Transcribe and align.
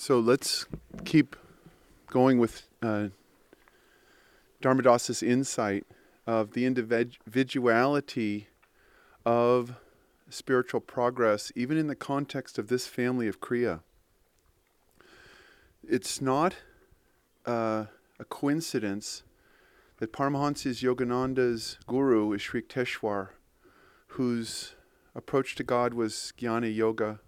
So 0.00 0.20
let's 0.20 0.64
keep 1.04 1.34
going 2.06 2.38
with 2.38 2.68
uh, 2.80 3.08
Dharmadas's 4.62 5.24
insight 5.24 5.86
of 6.24 6.52
the 6.52 6.66
individuality 6.66 8.46
of 9.26 9.74
spiritual 10.30 10.80
progress, 10.80 11.50
even 11.56 11.76
in 11.76 11.88
the 11.88 11.96
context 11.96 12.58
of 12.58 12.68
this 12.68 12.86
family 12.86 13.26
of 13.26 13.40
Kriya. 13.40 13.80
It's 15.86 16.22
not 16.22 16.54
uh, 17.44 17.86
a 18.20 18.24
coincidence 18.24 19.24
that 19.98 20.12
Paramahansa 20.12 20.80
Yogananda's 20.80 21.76
guru 21.88 22.32
is 22.32 22.40
Sri 22.40 22.62
Yukteswar, 22.62 23.30
whose 24.10 24.76
approach 25.16 25.56
to 25.56 25.64
God 25.64 25.92
was 25.92 26.32
Jnana 26.38 26.72
Yoga 26.72 27.18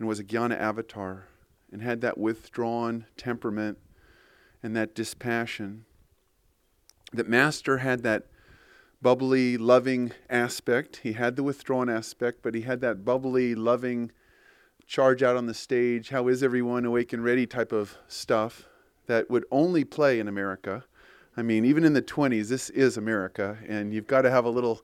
and 0.00 0.08
was 0.08 0.18
a 0.18 0.24
Jnana 0.24 0.58
avatar 0.58 1.28
and 1.74 1.82
had 1.82 2.00
that 2.02 2.16
withdrawn 2.16 3.04
temperament 3.16 3.76
and 4.62 4.76
that 4.76 4.94
dispassion. 4.94 5.84
That 7.12 7.28
Master 7.28 7.78
had 7.78 8.04
that 8.04 8.26
bubbly, 9.02 9.58
loving 9.58 10.12
aspect. 10.30 11.00
He 11.02 11.14
had 11.14 11.34
the 11.34 11.42
withdrawn 11.42 11.90
aspect, 11.90 12.38
but 12.42 12.54
he 12.54 12.60
had 12.60 12.80
that 12.82 13.04
bubbly, 13.04 13.56
loving, 13.56 14.12
charge 14.86 15.20
out 15.20 15.36
on 15.36 15.46
the 15.46 15.52
stage, 15.52 16.10
how 16.10 16.28
is 16.28 16.44
everyone 16.44 16.84
awake 16.84 17.12
and 17.12 17.24
ready 17.24 17.44
type 17.44 17.72
of 17.72 17.98
stuff 18.06 18.68
that 19.08 19.28
would 19.28 19.44
only 19.50 19.82
play 19.82 20.20
in 20.20 20.28
America. 20.28 20.84
I 21.36 21.42
mean, 21.42 21.64
even 21.64 21.84
in 21.84 21.92
the 21.92 22.02
20s, 22.02 22.48
this 22.48 22.70
is 22.70 22.96
America, 22.96 23.58
and 23.66 23.92
you've 23.92 24.06
got 24.06 24.22
to 24.22 24.30
have 24.30 24.44
a 24.44 24.50
little 24.50 24.82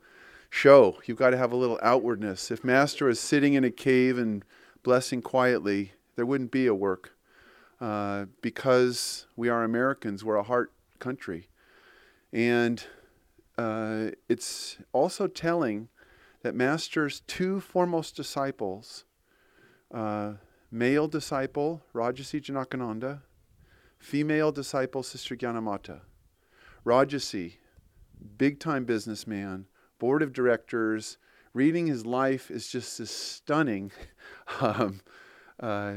show. 0.51 0.99
You've 1.07 1.19
got 1.19 1.31
to 1.31 1.37
have 1.37 1.53
a 1.53 1.57
little 1.57 1.79
outwardness. 1.83 2.51
If 2.51 2.65
Master 2.65 3.09
is 3.09 3.21
sitting 3.21 3.55
in 3.55 3.63
a 3.63 3.71
cave 3.71 4.19
and 4.19 4.45
blessing 4.83 5.23
quietly, 5.23 5.93
there 6.21 6.27
wouldn't 6.27 6.51
be 6.51 6.67
a 6.67 6.75
work 6.75 7.15
uh, 7.81 8.27
because 8.43 9.27
we 9.37 9.49
are 9.49 9.65
Americans. 9.65 10.23
We're 10.23 10.37
a 10.37 10.43
heart 10.43 10.71
country. 10.99 11.49
And 12.31 12.85
uh, 13.57 14.09
it's 14.29 14.77
also 14.93 15.29
telling 15.29 15.89
that 16.43 16.55
Master's 16.55 17.21
two 17.21 17.59
foremost 17.59 18.17
disciples, 18.17 19.07
uh, 19.95 20.35
male 20.71 21.09
disciple 21.09 21.83
Rajarsi 21.95 22.43
Janakananda, 22.43 23.23
female 23.99 24.53
disciple 24.53 25.03
Sister 25.03 25.35
Gyanamata. 25.35 26.01
Rajarsi, 26.85 27.55
big 28.37 28.61
time 28.61 28.85
businessman, 28.85 29.65
board 29.99 30.21
of 30.21 30.35
directors, 30.35 31.17
reading 31.55 31.87
his 31.87 32.05
life 32.05 32.51
is 32.51 32.69
just 32.69 32.99
this 32.99 33.11
stunning 33.11 33.91
um, 34.61 35.01
uh, 35.59 35.95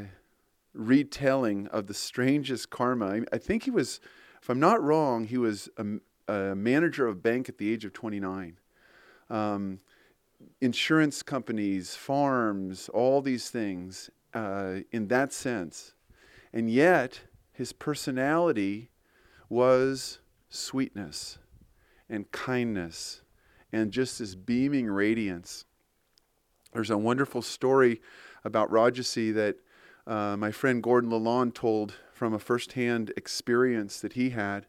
retelling 0.73 1.67
of 1.67 1.88
the 1.88 1.93
strangest 1.93 2.69
karma. 2.69 3.07
I, 3.07 3.21
I, 3.31 3.38
think 3.38 3.63
he 3.63 3.71
was, 3.71 3.99
if 4.41 4.49
I'm 4.49 4.59
not 4.59 4.81
wrong, 4.81 5.25
he 5.25 5.38
was 5.38 5.69
a, 5.77 5.85
a 6.31 6.55
manager 6.55 7.07
of 7.07 7.17
a 7.17 7.19
bank 7.19 7.49
at 7.49 7.57
the 7.57 7.71
age 7.71 7.85
of 7.85 7.93
29. 7.93 8.59
Um, 9.29 9.79
insurance 10.61 11.23
companies, 11.23 11.95
farms, 11.95 12.89
all 12.89 13.21
these 13.21 13.49
things 13.49 14.09
uh, 14.33 14.77
in 14.91 15.07
that 15.07 15.31
sense. 15.31 15.94
And 16.51 16.69
yet, 16.69 17.21
his 17.51 17.73
personality 17.73 18.89
was 19.49 20.19
sweetness 20.49 21.38
and 22.09 22.31
kindness 22.31 23.21
and 23.71 23.91
just 23.91 24.19
this 24.19 24.35
beaming 24.35 24.88
radiance. 24.88 25.66
There's 26.73 26.89
a 26.89 26.97
wonderful 26.97 27.41
story 27.41 28.01
about 28.44 28.69
Rajarsi 28.71 29.33
that 29.33 29.57
uh, 30.06 30.36
my 30.38 30.52
friend 30.52 30.84
Gordon 30.84 31.09
Lalonde 31.09 31.54
told 31.54 31.96
from 32.14 32.34
a 32.34 32.40
firsthand 32.40 33.12
experience 33.16 34.00
that 34.02 34.14
he 34.14 34.32
had. 34.32 34.68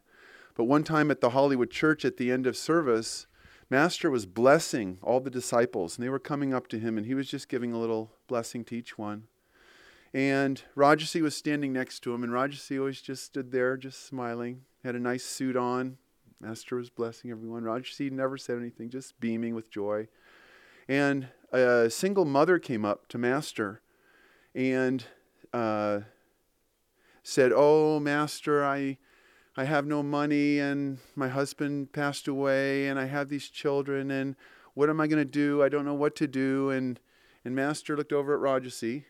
But 0.55 0.65
one 0.65 0.83
time 0.83 1.11
at 1.11 1.21
the 1.21 1.31
Hollywood 1.31 1.69
Church 1.69 2.05
at 2.05 2.17
the 2.17 2.31
end 2.31 2.47
of 2.47 2.55
service, 2.55 3.27
Master 3.69 4.09
was 4.09 4.25
blessing 4.25 4.99
all 5.01 5.19
the 5.19 5.29
disciples, 5.29 5.97
and 5.97 6.05
they 6.05 6.09
were 6.09 6.19
coming 6.19 6.53
up 6.53 6.67
to 6.67 6.79
him, 6.79 6.97
and 6.97 7.05
he 7.05 7.13
was 7.13 7.29
just 7.29 7.49
giving 7.49 7.73
a 7.73 7.79
little 7.79 8.11
blessing 8.27 8.63
to 8.65 8.75
each 8.75 8.97
one. 8.97 9.23
And 10.13 10.61
Rajarsi 10.77 11.21
was 11.21 11.35
standing 11.35 11.73
next 11.73 11.99
to 12.01 12.13
him, 12.13 12.23
and 12.23 12.31
Rajarsi 12.31 12.79
always 12.79 13.01
just 13.01 13.23
stood 13.23 13.51
there, 13.51 13.75
just 13.75 14.05
smiling, 14.05 14.61
had 14.83 14.95
a 14.95 14.99
nice 14.99 15.25
suit 15.25 15.57
on. 15.57 15.97
Master 16.39 16.75
was 16.75 16.89
blessing 16.89 17.31
everyone. 17.31 17.63
Rajarsi 17.63 18.11
never 18.11 18.37
said 18.37 18.57
anything, 18.57 18.89
just 18.89 19.19
beaming 19.19 19.55
with 19.55 19.69
joy. 19.69 20.07
And 20.87 21.27
a 21.51 21.89
single 21.89 22.25
mother 22.25 22.59
came 22.59 22.85
up 22.85 23.07
to 23.09 23.17
Master 23.17 23.81
and 24.53 25.05
uh, 25.55 26.01
said, 27.23 27.53
Oh, 27.55 27.99
Master, 27.99 28.63
I, 28.63 28.97
I 29.55 29.63
have 29.63 29.87
no 29.87 30.03
money, 30.03 30.59
and 30.59 30.97
my 31.15 31.29
husband 31.29 31.93
passed 31.93 32.27
away, 32.27 32.87
and 32.87 32.99
I 32.99 33.05
have 33.05 33.29
these 33.29 33.47
children, 33.47 34.11
and 34.11 34.35
what 34.73 34.89
am 34.89 34.99
I 34.99 35.07
going 35.07 35.23
to 35.23 35.25
do? 35.25 35.63
I 35.63 35.69
don't 35.69 35.85
know 35.85 35.93
what 35.93 36.15
to 36.17 36.27
do. 36.27 36.69
And, 36.71 36.99
and 37.45 37.55
Master 37.55 37.95
looked 37.95 38.11
over 38.11 38.35
at 38.35 38.41
Rajarsi, 38.41 39.05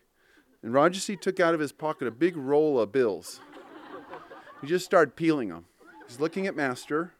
and 0.62 0.72
Rajarsi 0.72 1.20
took 1.20 1.40
out 1.40 1.52
of 1.52 1.58
his 1.58 1.72
pocket 1.72 2.06
a 2.06 2.12
big 2.12 2.36
roll 2.36 2.78
of 2.78 2.92
bills. 2.92 3.40
he 4.60 4.68
just 4.68 4.84
started 4.84 5.16
peeling 5.16 5.48
them. 5.48 5.64
He's 6.06 6.20
looking 6.20 6.46
at 6.46 6.54
Master, 6.54 7.12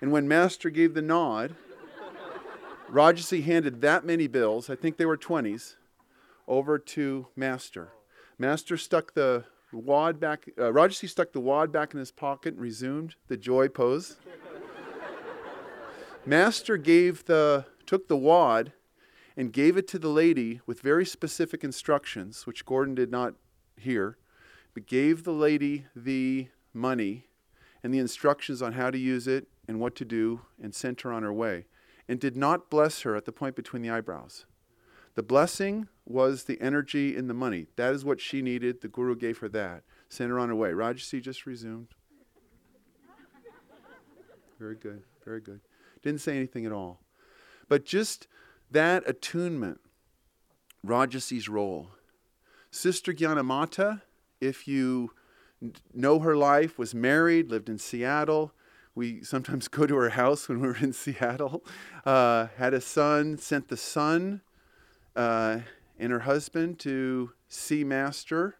and 0.00 0.12
when 0.12 0.28
Master 0.28 0.70
gave 0.70 0.94
the 0.94 1.02
nod, 1.02 1.56
Rajarsi 2.88 3.42
handed 3.42 3.80
that 3.80 4.04
many 4.04 4.28
bills, 4.28 4.70
I 4.70 4.76
think 4.76 4.96
they 4.96 5.06
were 5.06 5.16
20s, 5.16 5.74
over 6.46 6.78
to 6.78 7.26
Master. 7.34 7.90
Master 8.38 8.76
stuck 8.76 9.14
the 9.14 9.44
wad 9.72 10.20
back, 10.20 10.48
uh, 10.56 10.70
Rajarsi 10.72 11.08
stuck 11.08 11.32
the 11.32 11.40
wad 11.40 11.72
back 11.72 11.92
in 11.92 11.98
his 11.98 12.12
pocket 12.12 12.54
and 12.54 12.62
resumed 12.62 13.16
the 13.26 13.36
joy 13.36 13.68
pose. 13.68 14.16
Master 16.24 16.76
gave 16.76 17.24
the, 17.24 17.64
took 17.84 18.06
the 18.06 18.16
wad 18.16 18.72
and 19.36 19.52
gave 19.52 19.76
it 19.76 19.88
to 19.88 19.98
the 19.98 20.08
lady 20.08 20.60
with 20.66 20.80
very 20.80 21.04
specific 21.04 21.64
instructions, 21.64 22.46
which 22.46 22.64
Gordon 22.64 22.94
did 22.94 23.10
not 23.10 23.34
hear, 23.76 24.18
but 24.74 24.86
gave 24.86 25.24
the 25.24 25.32
lady 25.32 25.86
the 25.96 26.48
money 26.72 27.26
and 27.82 27.92
the 27.92 27.98
instructions 27.98 28.62
on 28.62 28.74
how 28.74 28.90
to 28.90 28.98
use 28.98 29.26
it 29.26 29.48
and 29.66 29.80
what 29.80 29.94
to 29.96 30.04
do 30.04 30.42
and 30.62 30.74
sent 30.74 31.00
her 31.00 31.12
on 31.12 31.22
her 31.22 31.32
way 31.32 31.66
and 32.08 32.20
did 32.20 32.36
not 32.36 32.70
bless 32.70 33.02
her 33.02 33.16
at 33.16 33.24
the 33.24 33.32
point 33.32 33.56
between 33.56 33.82
the 33.82 33.90
eyebrows. 33.90 34.46
The 35.18 35.24
blessing 35.24 35.88
was 36.06 36.44
the 36.44 36.60
energy 36.60 37.16
in 37.16 37.26
the 37.26 37.34
money. 37.34 37.66
That 37.74 37.92
is 37.92 38.04
what 38.04 38.20
she 38.20 38.40
needed. 38.40 38.82
The 38.82 38.86
Guru 38.86 39.16
gave 39.16 39.38
her 39.38 39.48
that. 39.48 39.82
Sent 40.08 40.30
her 40.30 40.38
on 40.38 40.48
her 40.48 40.54
way. 40.54 40.70
Rajarsi 40.70 41.20
just 41.20 41.44
resumed. 41.44 41.88
Very 44.60 44.76
good. 44.76 45.02
Very 45.24 45.40
good. 45.40 45.60
Didn't 46.04 46.20
say 46.20 46.36
anything 46.36 46.66
at 46.66 46.70
all. 46.70 47.00
But 47.68 47.84
just 47.84 48.28
that 48.70 49.02
attunement, 49.08 49.80
Rajarsi's 50.86 51.48
role. 51.48 51.88
Sister 52.70 53.12
Gyanamata, 53.12 54.02
if 54.40 54.68
you 54.68 55.10
know 55.92 56.20
her 56.20 56.36
life, 56.36 56.78
was 56.78 56.94
married, 56.94 57.50
lived 57.50 57.68
in 57.68 57.78
Seattle, 57.78 58.52
we 58.94 59.24
sometimes 59.24 59.66
go 59.68 59.84
to 59.84 59.96
her 59.96 60.10
house 60.10 60.48
when 60.48 60.60
we 60.60 60.68
were 60.68 60.76
in 60.76 60.92
Seattle. 60.92 61.64
Uh, 62.06 62.46
had 62.56 62.72
a 62.72 62.80
son, 62.80 63.36
sent 63.36 63.66
the 63.66 63.76
son 63.76 64.42
uh, 65.18 65.60
and 65.98 66.12
her 66.12 66.20
husband 66.20 66.78
to 66.78 67.32
see 67.48 67.82
Master 67.82 68.56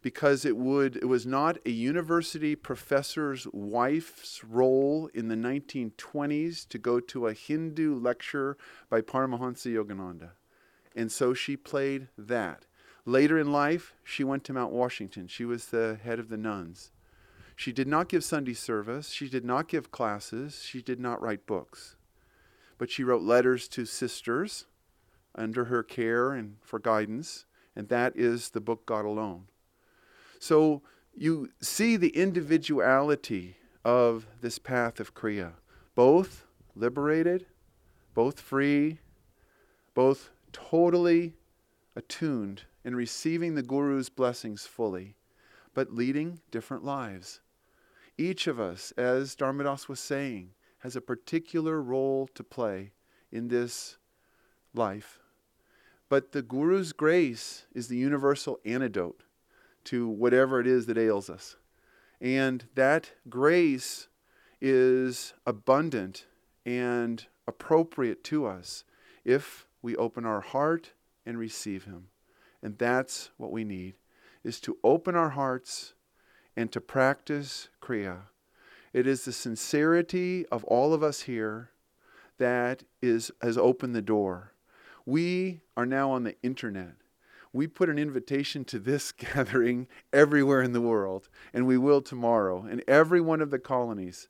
because 0.00 0.44
it 0.44 0.56
would 0.56 0.96
it 0.96 1.04
was 1.04 1.26
not 1.26 1.58
a 1.66 1.70
university 1.70 2.56
professor's 2.56 3.46
wife's 3.52 4.42
role 4.42 5.10
in 5.14 5.28
the 5.28 5.36
1920s 5.36 6.66
to 6.66 6.78
go 6.78 6.98
to 6.98 7.26
a 7.26 7.34
Hindu 7.34 7.94
lecture 7.94 8.56
by 8.88 9.02
Paramahansa 9.02 9.72
Yogananda. 9.72 10.30
And 10.96 11.12
so 11.12 11.34
she 11.34 11.56
played 11.56 12.08
that. 12.16 12.66
Later 13.04 13.38
in 13.38 13.52
life, 13.52 13.94
she 14.02 14.24
went 14.24 14.44
to 14.44 14.52
Mount 14.52 14.72
Washington. 14.72 15.26
She 15.26 15.44
was 15.44 15.66
the 15.66 15.98
head 16.02 16.18
of 16.18 16.30
the 16.30 16.36
nuns. 16.36 16.90
She 17.54 17.72
did 17.72 17.86
not 17.86 18.08
give 18.08 18.24
Sunday 18.24 18.54
service. 18.54 19.10
She 19.10 19.28
did 19.28 19.44
not 19.44 19.68
give 19.68 19.90
classes. 19.90 20.62
She 20.64 20.80
did 20.80 20.98
not 20.98 21.20
write 21.20 21.46
books. 21.46 21.96
But 22.78 22.90
she 22.90 23.04
wrote 23.04 23.22
letters 23.22 23.68
to 23.68 23.84
sisters 23.84 24.66
under 25.34 25.66
her 25.66 25.82
care 25.82 26.32
and 26.32 26.56
for 26.60 26.78
guidance, 26.78 27.46
and 27.74 27.88
that 27.88 28.12
is 28.16 28.50
the 28.50 28.60
book 28.60 28.86
God 28.86 29.04
Alone. 29.04 29.44
So 30.38 30.82
you 31.14 31.50
see 31.60 31.96
the 31.96 32.16
individuality 32.16 33.56
of 33.84 34.26
this 34.40 34.58
path 34.58 35.00
of 35.00 35.14
Kriya, 35.14 35.52
both 35.94 36.44
liberated, 36.74 37.46
both 38.14 38.40
free, 38.40 38.98
both 39.94 40.30
totally 40.52 41.34
attuned 41.96 42.62
and 42.84 42.96
receiving 42.96 43.54
the 43.54 43.62
Guru's 43.62 44.08
blessings 44.08 44.66
fully 44.66 45.16
but 45.74 45.92
leading 45.92 46.40
different 46.50 46.84
lives. 46.84 47.40
Each 48.18 48.46
of 48.46 48.60
us, 48.60 48.92
as 48.96 49.34
Dharmadas 49.34 49.88
was 49.88 50.00
saying, 50.00 50.50
has 50.80 50.96
a 50.96 51.00
particular 51.00 51.80
role 51.80 52.28
to 52.34 52.44
play 52.44 52.92
in 53.30 53.48
this 53.48 53.96
life. 54.74 55.18
But 56.12 56.32
the 56.32 56.42
Guru's 56.42 56.92
grace 56.92 57.64
is 57.74 57.88
the 57.88 57.96
universal 57.96 58.60
antidote 58.66 59.22
to 59.84 60.06
whatever 60.06 60.60
it 60.60 60.66
is 60.66 60.84
that 60.84 60.98
ails 60.98 61.30
us. 61.30 61.56
And 62.20 62.66
that 62.74 63.12
grace 63.30 64.08
is 64.60 65.32
abundant 65.46 66.26
and 66.66 67.24
appropriate 67.48 68.22
to 68.24 68.44
us 68.44 68.84
if 69.24 69.66
we 69.80 69.96
open 69.96 70.26
our 70.26 70.42
heart 70.42 70.92
and 71.24 71.38
receive 71.38 71.84
him. 71.84 72.08
And 72.62 72.76
that's 72.76 73.30
what 73.38 73.50
we 73.50 73.64
need 73.64 73.94
is 74.44 74.60
to 74.60 74.76
open 74.84 75.16
our 75.16 75.30
hearts 75.30 75.94
and 76.54 76.70
to 76.72 76.80
practice 76.82 77.70
kriya. 77.80 78.24
It 78.92 79.06
is 79.06 79.24
the 79.24 79.32
sincerity 79.32 80.44
of 80.52 80.62
all 80.64 80.92
of 80.92 81.02
us 81.02 81.22
here 81.22 81.70
that 82.36 82.82
is 83.00 83.32
has 83.40 83.56
opened 83.56 83.94
the 83.94 84.02
door. 84.02 84.52
We 85.06 85.60
are 85.76 85.86
now 85.86 86.10
on 86.10 86.24
the 86.24 86.36
internet. 86.42 86.94
We 87.52 87.66
put 87.66 87.90
an 87.90 87.98
invitation 87.98 88.64
to 88.66 88.78
this 88.78 89.12
gathering 89.34 89.88
everywhere 90.12 90.62
in 90.62 90.72
the 90.72 90.80
world, 90.80 91.28
and 91.52 91.66
we 91.66 91.78
will 91.78 92.00
tomorrow 92.00 92.66
in 92.66 92.82
every 92.88 93.20
one 93.20 93.40
of 93.40 93.50
the 93.50 93.58
colonies, 93.58 94.28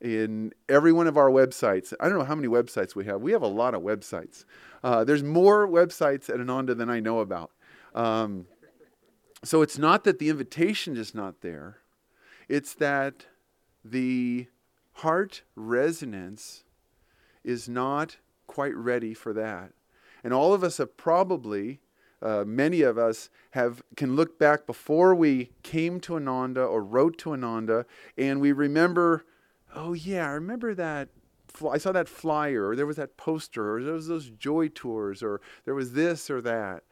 in 0.00 0.52
every 0.68 0.92
one 0.92 1.06
of 1.06 1.16
our 1.16 1.30
websites. 1.30 1.92
I 2.00 2.08
don't 2.08 2.18
know 2.18 2.24
how 2.24 2.34
many 2.34 2.48
websites 2.48 2.94
we 2.94 3.04
have. 3.04 3.22
We 3.22 3.32
have 3.32 3.42
a 3.42 3.46
lot 3.46 3.74
of 3.74 3.82
websites. 3.82 4.44
Uh, 4.82 5.04
there's 5.04 5.22
more 5.22 5.68
websites 5.68 6.28
at 6.28 6.40
Ananda 6.40 6.74
than 6.74 6.90
I 6.90 7.00
know 7.00 7.20
about. 7.20 7.50
Um, 7.94 8.46
so 9.44 9.62
it's 9.62 9.78
not 9.78 10.04
that 10.04 10.18
the 10.18 10.30
invitation 10.30 10.96
is 10.96 11.14
not 11.14 11.42
there, 11.42 11.78
it's 12.48 12.74
that 12.74 13.26
the 13.84 14.46
heart 14.94 15.42
resonance 15.54 16.64
is 17.42 17.68
not 17.68 18.16
quite 18.46 18.74
ready 18.74 19.12
for 19.12 19.32
that. 19.32 19.72
And 20.24 20.32
all 20.32 20.54
of 20.54 20.64
us 20.64 20.78
have 20.78 20.96
probably, 20.96 21.80
uh, 22.22 22.44
many 22.46 22.80
of 22.80 22.96
us 22.96 23.28
have 23.50 23.82
can 23.96 24.16
look 24.16 24.38
back 24.38 24.66
before 24.66 25.14
we 25.14 25.50
came 25.62 26.00
to 26.00 26.16
Ananda 26.16 26.64
or 26.64 26.82
wrote 26.82 27.18
to 27.18 27.32
Ananda, 27.32 27.86
and 28.16 28.40
we 28.40 28.50
remember, 28.50 29.26
oh 29.74 29.92
yeah, 29.92 30.26
I 30.26 30.32
remember 30.32 30.74
that. 30.74 31.10
I 31.70 31.78
saw 31.78 31.92
that 31.92 32.08
flyer, 32.08 32.68
or 32.68 32.74
there 32.74 32.86
was 32.86 32.96
that 32.96 33.16
poster, 33.16 33.76
or 33.76 33.82
there 33.84 33.92
was 33.92 34.08
those 34.08 34.30
joy 34.30 34.68
tours, 34.68 35.22
or 35.22 35.40
there 35.64 35.74
was 35.74 35.92
this 35.92 36.28
or 36.28 36.40
that. 36.40 36.82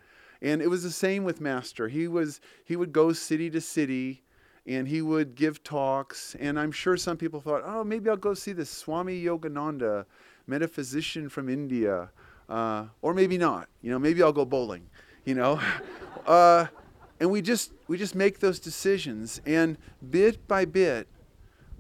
And 0.40 0.62
it 0.62 0.69
was 0.69 0.84
the 0.84 0.90
same 0.90 1.25
with 1.25 1.40
Master. 1.40 1.88
He 1.88 2.06
was 2.06 2.40
he 2.64 2.76
would 2.76 2.93
go 2.93 3.12
city 3.12 3.49
to 3.50 3.61
city 3.61 4.23
and 4.67 4.87
he 4.88 5.02
would 5.02 5.34
give 5.34 5.62
talks. 5.62 6.37
And 6.38 6.58
I'm 6.58 6.73
sure 6.73 6.96
some 6.96 7.17
people 7.17 7.40
thought, 7.40 7.62
oh, 7.64 7.84
maybe 7.84 8.08
I'll 8.08 8.17
go 8.17 8.34
see 8.34 8.52
this 8.52 8.70
Swami 8.70 9.23
Yogananda, 9.23 10.05
metaphysician 10.46 11.29
from 11.29 11.49
India, 11.49 12.11
uh, 12.49 12.87
or 13.00 13.15
maybe 13.15 13.39
not. 13.39 13.69
You 13.81 13.91
know, 13.91 13.99
maybe 13.99 14.23
I'll 14.23 14.33
go 14.33 14.44
bowling. 14.44 14.89
You 15.25 15.35
know, 15.35 15.61
uh, 16.27 16.67
and 17.21 17.31
we 17.31 17.43
just 17.43 17.73
we 17.89 17.97
just 17.99 18.15
make 18.15 18.41
those 18.41 18.59
decisions, 18.59 19.41
and 19.47 19.79
bit 20.11 20.47
by 20.49 20.65
bit, 20.65 21.09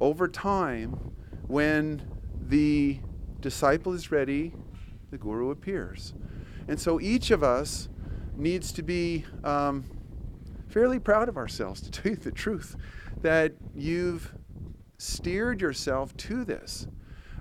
over 0.00 0.28
time, 0.28 1.14
when 1.46 2.02
the 2.48 2.98
disciple 3.40 3.92
is 3.92 4.10
ready, 4.10 4.52
the 5.10 5.18
guru 5.18 5.50
appears. 5.50 6.14
And 6.68 6.80
so 6.80 7.00
each 7.00 7.30
of 7.30 7.42
us 7.42 7.88
needs 8.36 8.72
to 8.72 8.82
be 8.82 9.24
um, 9.44 9.84
fairly 10.68 10.98
proud 10.98 11.28
of 11.28 11.36
ourselves, 11.36 11.80
to 11.82 11.90
tell 11.90 12.12
you 12.12 12.16
the 12.16 12.32
truth, 12.32 12.76
that 13.20 13.52
you've 13.74 14.32
steered 14.98 15.60
yourself 15.60 16.16
to 16.16 16.44
this. 16.44 16.86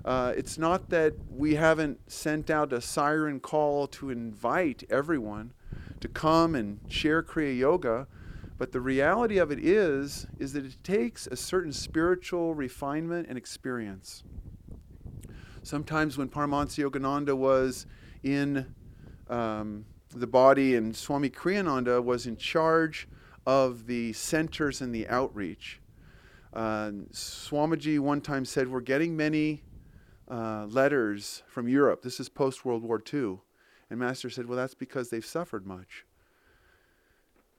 Uh, 0.04 0.34
it's 0.36 0.58
not 0.58 0.90
that 0.90 1.14
we 1.30 1.56
haven't 1.56 2.12
sent 2.12 2.50
out 2.50 2.74
a 2.74 2.82
siren 2.82 3.40
call 3.40 3.88
to 3.88 4.10
invite 4.10 4.84
everyone 4.90 5.54
to 6.00 6.08
come 6.08 6.56
and 6.56 6.80
share 6.88 7.22
Kriya 7.22 7.58
Yoga, 7.58 8.08
but 8.58 8.72
the 8.72 8.82
reality 8.82 9.38
of 9.38 9.52
it 9.52 9.60
is, 9.60 10.28
is 10.40 10.54
that 10.54 10.66
it 10.66 10.84
takes 10.84 11.28
a 11.28 11.36
certain 11.36 11.72
spiritual 11.72 12.56
refinement 12.56 13.28
and 13.30 13.38
experience. 13.38 14.24
Sometimes 15.64 16.18
when 16.18 16.28
Paramahansa 16.28 16.90
Yogananda 16.90 17.38
was 17.38 17.86
in 18.24 18.74
um, 19.30 19.86
the 20.16 20.28
body, 20.28 20.76
and 20.76 20.96
Swami 20.96 21.30
Kriyananda 21.30 22.04
was 22.04 22.26
in 22.26 22.36
charge 22.36 23.08
of 23.46 23.88
the 23.88 24.14
centers 24.14 24.82
and 24.82 24.94
the 24.94 25.08
outreach. 25.08 25.80
Uh, 26.54 26.92
Swamiji 27.14 28.00
one 28.00 28.22
time 28.22 28.44
said, 28.44 28.68
We're 28.68 28.82
getting 28.82 29.16
many 29.16 29.64
uh, 30.32 30.66
letters 30.68 31.44
from 31.48 31.68
Europe. 31.68 32.02
This 32.02 32.20
is 32.20 32.30
post 32.30 32.66
World 32.66 32.84
War 32.84 33.04
II. 33.14 33.40
And 33.90 34.00
Master 34.00 34.30
said, 34.30 34.48
Well, 34.48 34.58
that's 34.58 34.74
because 34.74 35.10
they've 35.10 35.26
suffered 35.26 35.68
much. 35.68 36.06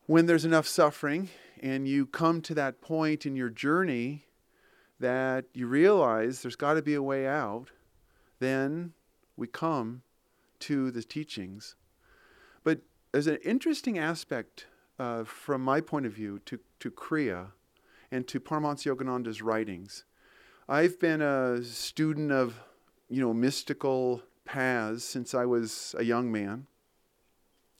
When 0.06 0.26
there's 0.26 0.44
enough 0.44 0.66
suffering 0.66 1.28
and 1.60 1.86
you 1.86 2.06
come 2.06 2.40
to 2.42 2.54
that 2.54 2.80
point 2.80 3.26
in 3.26 3.36
your 3.36 3.50
journey 3.50 4.24
that 4.98 5.44
you 5.52 5.66
realize 5.66 6.42
there's 6.42 6.56
got 6.56 6.74
to 6.74 6.82
be 6.82 6.94
a 6.94 7.02
way 7.02 7.26
out, 7.26 7.68
then 8.40 8.94
we 9.36 9.46
come 9.46 10.02
to 10.60 10.90
the 10.90 11.02
teachings 11.02 11.76
but 12.64 12.80
there's 13.12 13.26
an 13.26 13.38
interesting 13.44 13.98
aspect 13.98 14.66
uh, 14.98 15.24
from 15.24 15.62
my 15.62 15.80
point 15.80 16.06
of 16.06 16.12
view 16.12 16.40
to, 16.46 16.58
to 16.80 16.90
Kriya 16.90 17.48
and 18.10 18.26
to 18.28 18.40
Paramahansa 18.40 18.94
Yogananda's 18.94 19.42
writings. 19.42 20.04
I've 20.68 21.00
been 21.00 21.20
a 21.20 21.62
student 21.64 22.30
of, 22.30 22.58
you 23.08 23.20
know, 23.20 23.34
mystical 23.34 24.22
paths 24.44 25.04
since 25.04 25.34
I 25.34 25.44
was 25.44 25.94
a 25.98 26.04
young 26.04 26.30
man. 26.30 26.66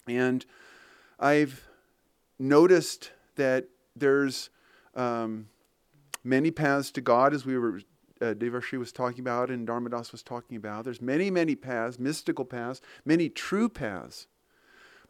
And 0.08 0.44
I've 1.18 1.68
noticed 2.38 3.12
that 3.36 3.66
there's 3.94 4.50
um, 4.96 5.48
many 6.24 6.50
paths 6.50 6.90
to 6.92 7.00
God, 7.00 7.32
as 7.32 7.46
we 7.46 7.56
were 7.56 7.80
uh, 8.20 8.34
Devarshi 8.34 8.78
was 8.78 8.92
talking 8.92 9.20
about 9.20 9.50
and 9.50 9.66
Dharmadas 9.66 10.12
was 10.12 10.22
talking 10.22 10.56
about. 10.56 10.84
There's 10.84 11.00
many, 11.02 11.30
many 11.30 11.54
paths, 11.54 11.98
mystical 11.98 12.44
paths, 12.44 12.80
many 13.04 13.28
true 13.28 13.68
paths. 13.68 14.26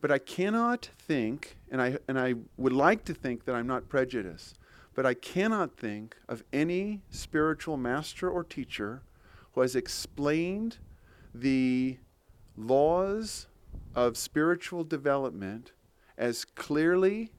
But 0.01 0.11
I 0.11 0.19
cannot 0.19 0.91
think, 0.99 1.57
and 1.71 1.81
I, 1.81 1.99
and 2.09 2.19
I 2.19 2.35
would 2.57 2.73
like 2.73 3.05
to 3.05 3.15
think 3.15 3.45
that 3.45 3.55
I'm 3.55 3.67
not 3.67 3.89
prejudiced, 3.89 4.59
but 4.95 5.07
I 5.07 5.15
cannot 5.15 5.77
think 5.77 6.17
of 6.29 6.45
any 6.53 7.03
spiritual 7.11 7.77
master 7.77 8.31
or 8.31 8.45
teacher 8.45 9.03
who 9.53 9.61
has 9.61 9.75
explained 9.77 10.79
the 11.35 11.99
laws 12.57 13.47
of 13.95 14.17
spiritual 14.17 14.85
development 14.85 15.73
as 16.19 16.45
clearly 16.45 17.33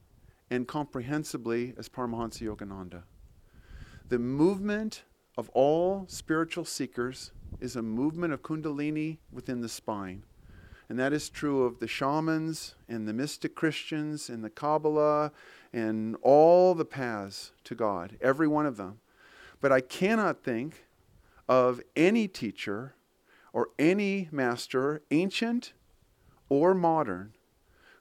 and 0.50 0.68
comprehensibly 0.68 1.74
as 1.78 1.90
Paramahansa 1.90 2.42
Yogananda. 2.42 3.04
The 4.10 4.20
movement 4.20 5.04
of 5.38 5.50
all 5.50 6.06
spiritual 6.08 6.66
seekers 6.66 7.32
is 7.60 7.76
a 7.76 7.82
movement 7.82 8.34
of 8.34 8.42
Kundalini 8.42 9.18
within 9.32 9.62
the 9.62 9.70
spine. 9.70 10.24
And 10.90 11.00
that 11.00 11.14
is 11.14 11.30
true 11.30 11.64
of 11.64 11.80
the 11.80 11.88
shamans 11.88 12.76
and 12.88 13.08
the 13.08 13.14
mystic 13.14 13.56
Christians 13.56 14.30
and 14.30 14.44
the 14.44 14.50
Kabbalah 14.50 15.32
and 15.74 16.16
all 16.22 16.76
the 16.76 16.86
paths 16.86 17.52
to 17.64 17.76
God, 17.76 18.18
every 18.22 18.48
one 18.48 18.66
of 18.66 18.78
them. 18.78 19.00
But 19.60 19.72
I 19.72 19.82
cannot 19.82 20.44
think 20.44 20.86
of 21.50 21.82
any 21.96 22.28
teacher 22.28 22.96
or 23.52 23.70
any 23.80 24.30
master, 24.32 25.02
ancient 25.12 25.74
or 26.50 26.74
modern, 26.74 27.34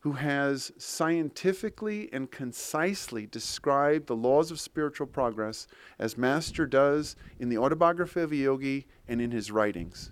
who 0.00 0.12
has 0.12 0.73
scientifically 0.76 2.12
and 2.12 2.31
concisely 2.31 3.26
described 3.26 4.09
the 4.09 4.17
laws 4.17 4.50
of 4.50 4.59
spiritual 4.59 5.07
progress 5.07 5.69
as 5.99 6.19
Master 6.19 6.67
does 6.67 7.14
in 7.38 7.49
the 7.49 7.59
autobiography 7.59 8.21
of 8.21 8.33
a 8.33 8.37
yogi 8.37 8.87
and 9.07 9.21
in 9.21 9.31
his 9.31 9.52
writings 9.52 10.11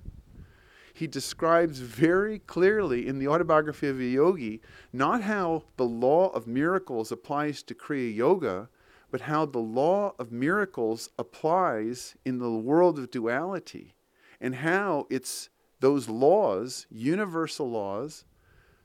he 1.00 1.06
describes 1.06 1.78
very 1.78 2.40
clearly 2.40 3.08
in 3.08 3.18
the 3.18 3.26
autobiography 3.26 3.88
of 3.88 3.98
a 3.98 4.04
yogi 4.04 4.60
not 4.92 5.22
how 5.22 5.64
the 5.78 5.84
law 5.84 6.28
of 6.28 6.46
miracles 6.46 7.10
applies 7.10 7.62
to 7.62 7.74
Kriya 7.74 8.14
Yoga, 8.14 8.68
but 9.10 9.22
how 9.22 9.46
the 9.46 9.58
law 9.58 10.12
of 10.18 10.30
miracles 10.30 11.08
applies 11.18 12.16
in 12.26 12.38
the 12.38 12.50
world 12.50 12.98
of 12.98 13.10
duality, 13.10 13.94
and 14.42 14.56
how 14.56 15.06
it's 15.08 15.48
those 15.80 16.10
laws, 16.10 16.86
universal 16.90 17.70
laws, 17.70 18.26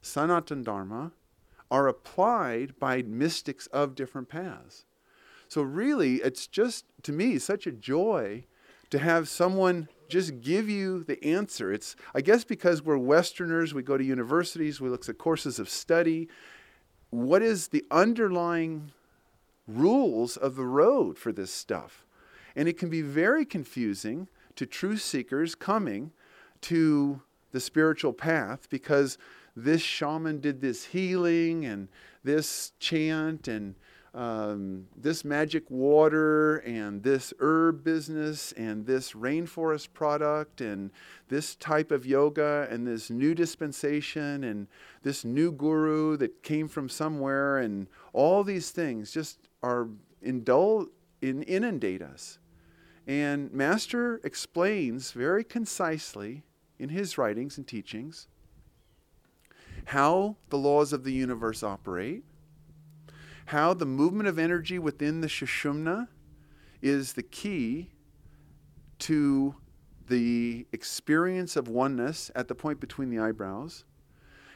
Sanatan 0.01 0.63
Dharma, 0.63 1.12
are 1.69 1.89
applied 1.89 2.79
by 2.79 3.01
mystics 3.01 3.67
of 3.67 3.93
different 3.93 4.29
paths. 4.29 4.86
So, 5.50 5.62
really, 5.62 6.15
it's 6.22 6.48
just, 6.48 6.86
to 7.03 7.12
me, 7.12 7.39
such 7.39 7.67
a 7.67 7.74
joy 7.74 8.45
to 8.89 9.00
have 9.00 9.27
someone 9.27 9.89
just 10.07 10.41
give 10.41 10.69
you 10.69 11.03
the 11.03 11.24
answer. 11.24 11.74
It's, 11.74 11.95
I 12.13 12.21
guess, 12.21 12.43
because 12.43 12.81
we're 12.81 12.97
Westerners, 12.97 13.74
we 13.74 13.83
go 13.83 13.97
to 13.97 14.03
universities, 14.03 14.79
we 14.79 14.89
look 14.89 15.07
at 15.07 15.17
courses 15.17 15.59
of 15.59 15.69
study. 15.69 16.27
What 17.09 17.41
is 17.41 17.69
the 17.69 17.85
underlying 17.91 18.91
rules 19.67 20.38
of 20.38 20.55
the 20.55 20.65
road 20.65 21.17
for 21.17 21.31
this 21.31 21.51
stuff? 21.51 22.05
And 22.55 22.67
it 22.67 22.77
can 22.77 22.89
be 22.89 23.01
very 23.01 23.45
confusing 23.45 24.27
to 24.55 24.65
true 24.65 24.97
seekers 24.97 25.55
coming 25.55 26.12
to 26.62 27.21
the 27.51 27.59
spiritual 27.59 28.13
path 28.13 28.69
because 28.69 29.17
this 29.55 29.81
shaman 29.81 30.39
did 30.39 30.62
this 30.62 30.85
healing 30.85 31.65
and 31.65 31.88
this 32.24 32.74
chant 32.79 33.47
and 33.47 33.75
um, 34.15 34.88
this 34.95 35.25
magic 35.25 35.69
water 35.69 36.57
and 36.60 37.03
this 37.03 37.34
herb 37.39 37.84
business 37.84 38.53
and 38.53 38.86
this 38.86 39.12
rainforest 39.12 39.91
product 39.91 40.62
and 40.62 40.91
this 41.27 41.55
type 41.55 41.91
of 41.91 42.05
yoga 42.05 42.65
and 42.72 42.88
this 42.88 43.10
new 43.10 43.36
dispensation 43.36 44.45
and 44.45 44.67
this 45.03 45.25
new 45.25 45.51
guru 45.51 46.15
that 46.15 46.43
came 46.43 46.69
from 46.69 46.88
somewhere 46.88 47.57
and 47.57 47.88
all 48.13 48.45
these 48.45 48.72
things 48.72 49.12
just 49.12 49.50
are 49.62 49.89
indul- 50.25 50.88
in, 51.22 51.43
inundate 51.43 52.01
us. 52.01 52.39
And 53.05 53.51
Master 53.51 54.22
explains 54.24 55.12
very 55.12 55.43
concisely 55.43 56.43
in 56.79 56.88
his 56.89 57.17
writings 57.17 57.57
and 57.57 57.67
teachings 57.67 58.29
how 59.89 60.38
the 60.50 60.57
laws 60.57 60.93
of 60.93 61.03
the 61.03 61.13
universe 61.13 61.62
operate 61.63 62.24
how 63.46 63.74
the 63.74 63.86
movement 63.86 64.28
of 64.28 64.40
energy 64.40 64.80
within 64.80 65.22
the 65.22 65.28
Sushumna 65.28 66.08
is 66.82 67.14
the 67.14 67.24
key 67.24 67.92
to 69.00 69.56
the 70.08 70.68
experience 70.72 71.56
of 71.56 71.68
oneness 71.68 72.32
at 72.36 72.48
the 72.48 72.56
point 72.56 72.80
between 72.80 73.10
the 73.10 73.20
eyebrows, 73.20 73.86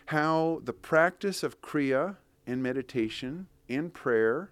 how 0.07 0.61
the 0.63 0.73
practice 0.73 1.43
of 1.43 1.61
Kriya 1.61 2.17
and 2.45 2.63
meditation 2.63 3.47
and 3.67 3.93
prayer, 3.93 4.51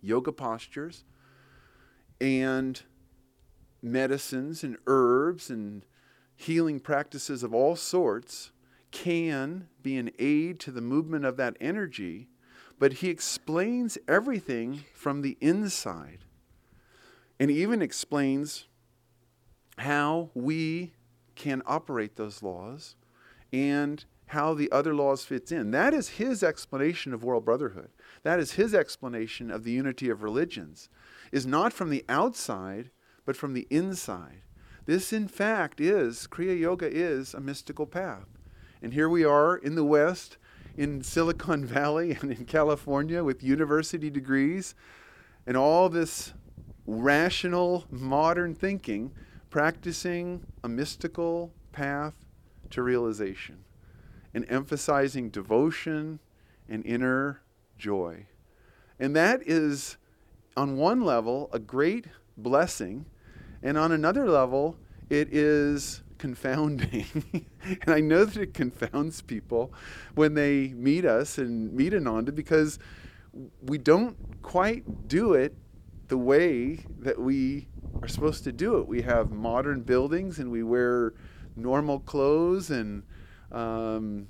yoga 0.00 0.32
postures, 0.32 1.04
and 2.20 2.82
medicines 3.82 4.64
and 4.64 4.76
herbs 4.86 5.50
and 5.50 5.84
healing 6.34 6.80
practices 6.80 7.42
of 7.42 7.54
all 7.54 7.76
sorts 7.76 8.50
can 8.90 9.68
be 9.82 9.96
an 9.96 10.10
aid 10.18 10.58
to 10.60 10.70
the 10.70 10.80
movement 10.80 11.24
of 11.24 11.36
that 11.36 11.56
energy 11.60 12.28
but 12.78 12.94
he 12.94 13.08
explains 13.08 13.98
everything 14.06 14.84
from 14.94 15.22
the 15.22 15.36
inside. 15.40 16.20
And 17.38 17.50
even 17.50 17.82
explains 17.82 18.66
how 19.78 20.30
we 20.34 20.92
can 21.34 21.62
operate 21.66 22.16
those 22.16 22.42
laws 22.42 22.96
and 23.52 24.04
how 24.26 24.54
the 24.54 24.70
other 24.72 24.94
laws 24.94 25.24
fits 25.24 25.52
in. 25.52 25.70
That 25.70 25.94
is 25.94 26.08
his 26.10 26.42
explanation 26.42 27.14
of 27.14 27.22
world 27.22 27.44
brotherhood. 27.44 27.90
That 28.22 28.40
is 28.40 28.52
his 28.52 28.74
explanation 28.74 29.50
of 29.50 29.62
the 29.62 29.70
unity 29.70 30.08
of 30.08 30.22
religions. 30.22 30.88
Is 31.30 31.46
not 31.46 31.72
from 31.72 31.90
the 31.90 32.04
outside, 32.08 32.90
but 33.24 33.36
from 33.36 33.52
the 33.52 33.66
inside. 33.70 34.42
This 34.86 35.12
in 35.12 35.28
fact 35.28 35.80
is 35.80 36.26
Kriya 36.30 36.58
Yoga 36.58 36.88
is 36.90 37.34
a 37.34 37.40
mystical 37.40 37.86
path. 37.86 38.26
And 38.82 38.94
here 38.94 39.08
we 39.08 39.24
are 39.24 39.56
in 39.56 39.74
the 39.74 39.84
West 39.84 40.38
in 40.76 41.02
Silicon 41.02 41.64
Valley 41.66 42.16
and 42.20 42.30
in 42.30 42.44
California 42.44 43.22
with 43.24 43.42
university 43.42 44.10
degrees 44.10 44.74
and 45.46 45.56
all 45.56 45.88
this 45.88 46.32
rational 46.86 47.84
modern 47.90 48.54
thinking, 48.54 49.12
practicing 49.50 50.44
a 50.62 50.68
mystical 50.68 51.52
path 51.72 52.14
to 52.70 52.82
realization 52.82 53.64
and 54.34 54.44
emphasizing 54.48 55.30
devotion 55.30 56.18
and 56.68 56.84
inner 56.84 57.40
joy. 57.78 58.26
And 58.98 59.14
that 59.16 59.40
is, 59.46 59.96
on 60.56 60.76
one 60.76 61.02
level, 61.02 61.48
a 61.52 61.58
great 61.58 62.06
blessing, 62.36 63.06
and 63.62 63.78
on 63.78 63.92
another 63.92 64.28
level, 64.28 64.76
it 65.08 65.32
is 65.32 66.02
confounding. 66.18 67.06
and 67.62 67.88
I 67.88 68.00
know 68.00 68.24
that 68.24 68.40
it 68.40 68.54
confounds 68.54 69.22
people 69.22 69.72
when 70.14 70.34
they 70.34 70.68
meet 70.68 71.04
us 71.04 71.38
and 71.38 71.72
meet 71.72 71.94
Ananda 71.94 72.32
because 72.32 72.78
we 73.62 73.78
don't 73.78 74.16
quite 74.42 75.08
do 75.08 75.34
it 75.34 75.54
the 76.08 76.18
way 76.18 76.80
that 77.00 77.20
we 77.20 77.68
are 78.02 78.08
supposed 78.08 78.44
to 78.44 78.52
do 78.52 78.78
it. 78.78 78.86
We 78.86 79.02
have 79.02 79.30
modern 79.30 79.82
buildings 79.82 80.38
and 80.38 80.50
we 80.50 80.62
wear 80.62 81.14
normal 81.56 82.00
clothes 82.00 82.70
and 82.70 83.02
um, 83.52 84.28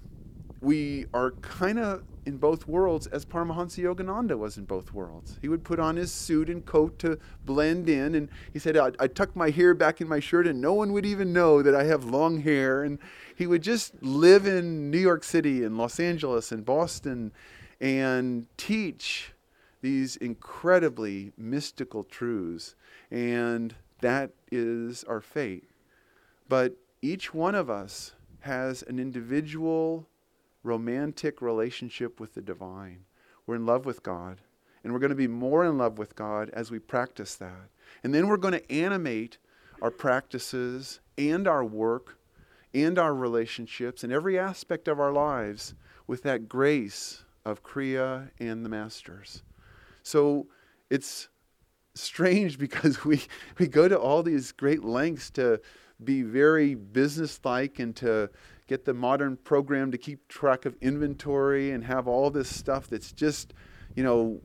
we 0.60 1.06
are 1.12 1.32
kind 1.32 1.78
of 1.78 2.02
in 2.26 2.36
both 2.36 2.66
worlds 2.66 3.06
as 3.06 3.24
Paramahansa 3.24 3.82
Yogananda 3.82 4.36
was 4.36 4.58
in 4.58 4.64
both 4.64 4.92
worlds. 4.92 5.38
He 5.40 5.48
would 5.48 5.64
put 5.64 5.78
on 5.78 5.96
his 5.96 6.12
suit 6.12 6.50
and 6.50 6.66
coat 6.66 6.98
to 6.98 7.18
blend 7.44 7.88
in, 7.88 8.16
and 8.16 8.28
he 8.52 8.58
said, 8.58 8.76
I'd, 8.76 8.96
I'd, 8.98 9.14
tuck 9.14 9.34
my 9.36 9.50
hair 9.50 9.72
back 9.74 10.00
in 10.00 10.08
my 10.08 10.20
shirt, 10.20 10.46
and 10.46 10.60
no 10.60 10.74
one 10.74 10.92
would 10.92 11.06
even 11.06 11.32
know 11.32 11.62
that 11.62 11.74
I 11.74 11.84
have 11.84 12.04
long 12.04 12.40
hair. 12.40 12.82
And 12.82 12.98
he 13.36 13.46
would 13.46 13.62
just 13.62 13.94
live 14.02 14.46
in 14.46 14.90
New 14.90 14.98
York 14.98 15.22
City 15.22 15.62
and 15.62 15.78
Los 15.78 16.00
Angeles 16.00 16.50
and 16.50 16.64
Boston 16.64 17.32
and 17.80 18.46
teach 18.56 19.32
these 19.80 20.16
incredibly 20.16 21.32
mystical 21.38 22.02
truths. 22.02 22.74
And 23.10 23.74
that 24.00 24.32
is 24.50 25.04
our 25.04 25.20
fate. 25.20 25.70
But 26.48 26.76
each 27.02 27.32
one 27.32 27.54
of 27.54 27.70
us 27.70 28.12
has 28.40 28.82
an 28.82 28.98
individual 28.98 30.08
romantic 30.66 31.40
relationship 31.40 32.18
with 32.20 32.34
the 32.34 32.42
divine. 32.42 33.04
We're 33.46 33.56
in 33.56 33.66
love 33.66 33.86
with 33.86 34.02
God. 34.02 34.40
And 34.82 34.92
we're 34.92 35.00
going 35.00 35.10
to 35.10 35.16
be 35.16 35.28
more 35.28 35.64
in 35.64 35.78
love 35.78 35.98
with 35.98 36.14
God 36.14 36.50
as 36.52 36.70
we 36.70 36.78
practice 36.78 37.34
that. 37.36 37.70
And 38.04 38.14
then 38.14 38.28
we're 38.28 38.36
going 38.36 38.54
to 38.54 38.72
animate 38.72 39.38
our 39.82 39.90
practices 39.90 41.00
and 41.18 41.48
our 41.48 41.64
work 41.64 42.18
and 42.74 42.98
our 42.98 43.14
relationships 43.14 44.04
and 44.04 44.12
every 44.12 44.38
aspect 44.38 44.86
of 44.86 45.00
our 45.00 45.12
lives 45.12 45.74
with 46.06 46.22
that 46.22 46.48
grace 46.48 47.24
of 47.44 47.62
Kriya 47.62 48.30
and 48.38 48.64
the 48.64 48.68
Masters. 48.68 49.42
So 50.02 50.46
it's 50.90 51.28
strange 51.94 52.58
because 52.60 53.04
we, 53.04 53.22
we 53.58 53.66
go 53.66 53.88
to 53.88 53.98
all 53.98 54.22
these 54.22 54.52
great 54.52 54.84
lengths 54.84 55.30
to 55.30 55.60
be 56.04 56.22
very 56.22 56.74
businesslike 56.74 57.78
and 57.78 57.96
to 57.96 58.28
get 58.66 58.84
the 58.84 58.94
modern 58.94 59.36
program 59.36 59.90
to 59.92 59.98
keep 59.98 60.28
track 60.28 60.64
of 60.64 60.76
inventory 60.80 61.70
and 61.70 61.84
have 61.84 62.08
all 62.08 62.30
this 62.30 62.48
stuff 62.48 62.88
that's 62.88 63.12
just, 63.12 63.54
you 63.94 64.02
know, 64.02 64.40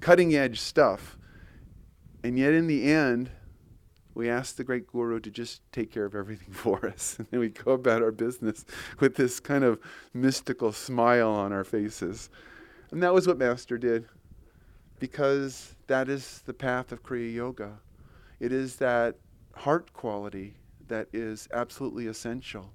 cutting 0.00 0.34
edge 0.34 0.60
stuff. 0.60 1.16
And 2.22 2.38
yet, 2.38 2.52
in 2.52 2.66
the 2.66 2.90
end, 2.90 3.30
we 4.14 4.28
ask 4.30 4.56
the 4.56 4.64
great 4.64 4.86
guru 4.86 5.20
to 5.20 5.30
just 5.30 5.60
take 5.72 5.90
care 5.90 6.04
of 6.04 6.14
everything 6.14 6.48
for 6.52 6.86
us. 6.86 7.16
And 7.18 7.26
then 7.30 7.40
we 7.40 7.48
go 7.48 7.72
about 7.72 8.02
our 8.02 8.12
business 8.12 8.64
with 9.00 9.16
this 9.16 9.40
kind 9.40 9.64
of 9.64 9.78
mystical 10.12 10.72
smile 10.72 11.30
on 11.30 11.52
our 11.52 11.64
faces. 11.64 12.30
And 12.90 13.02
that 13.02 13.12
was 13.12 13.26
what 13.26 13.38
Master 13.38 13.76
did, 13.76 14.06
because 14.98 15.74
that 15.86 16.08
is 16.08 16.42
the 16.46 16.54
path 16.54 16.92
of 16.92 17.02
Kriya 17.02 17.34
Yoga. 17.34 17.78
It 18.40 18.52
is 18.52 18.76
that 18.76 19.16
heart 19.56 19.92
quality 19.92 20.54
that 20.88 21.08
is 21.12 21.48
absolutely 21.52 22.06
essential. 22.06 22.72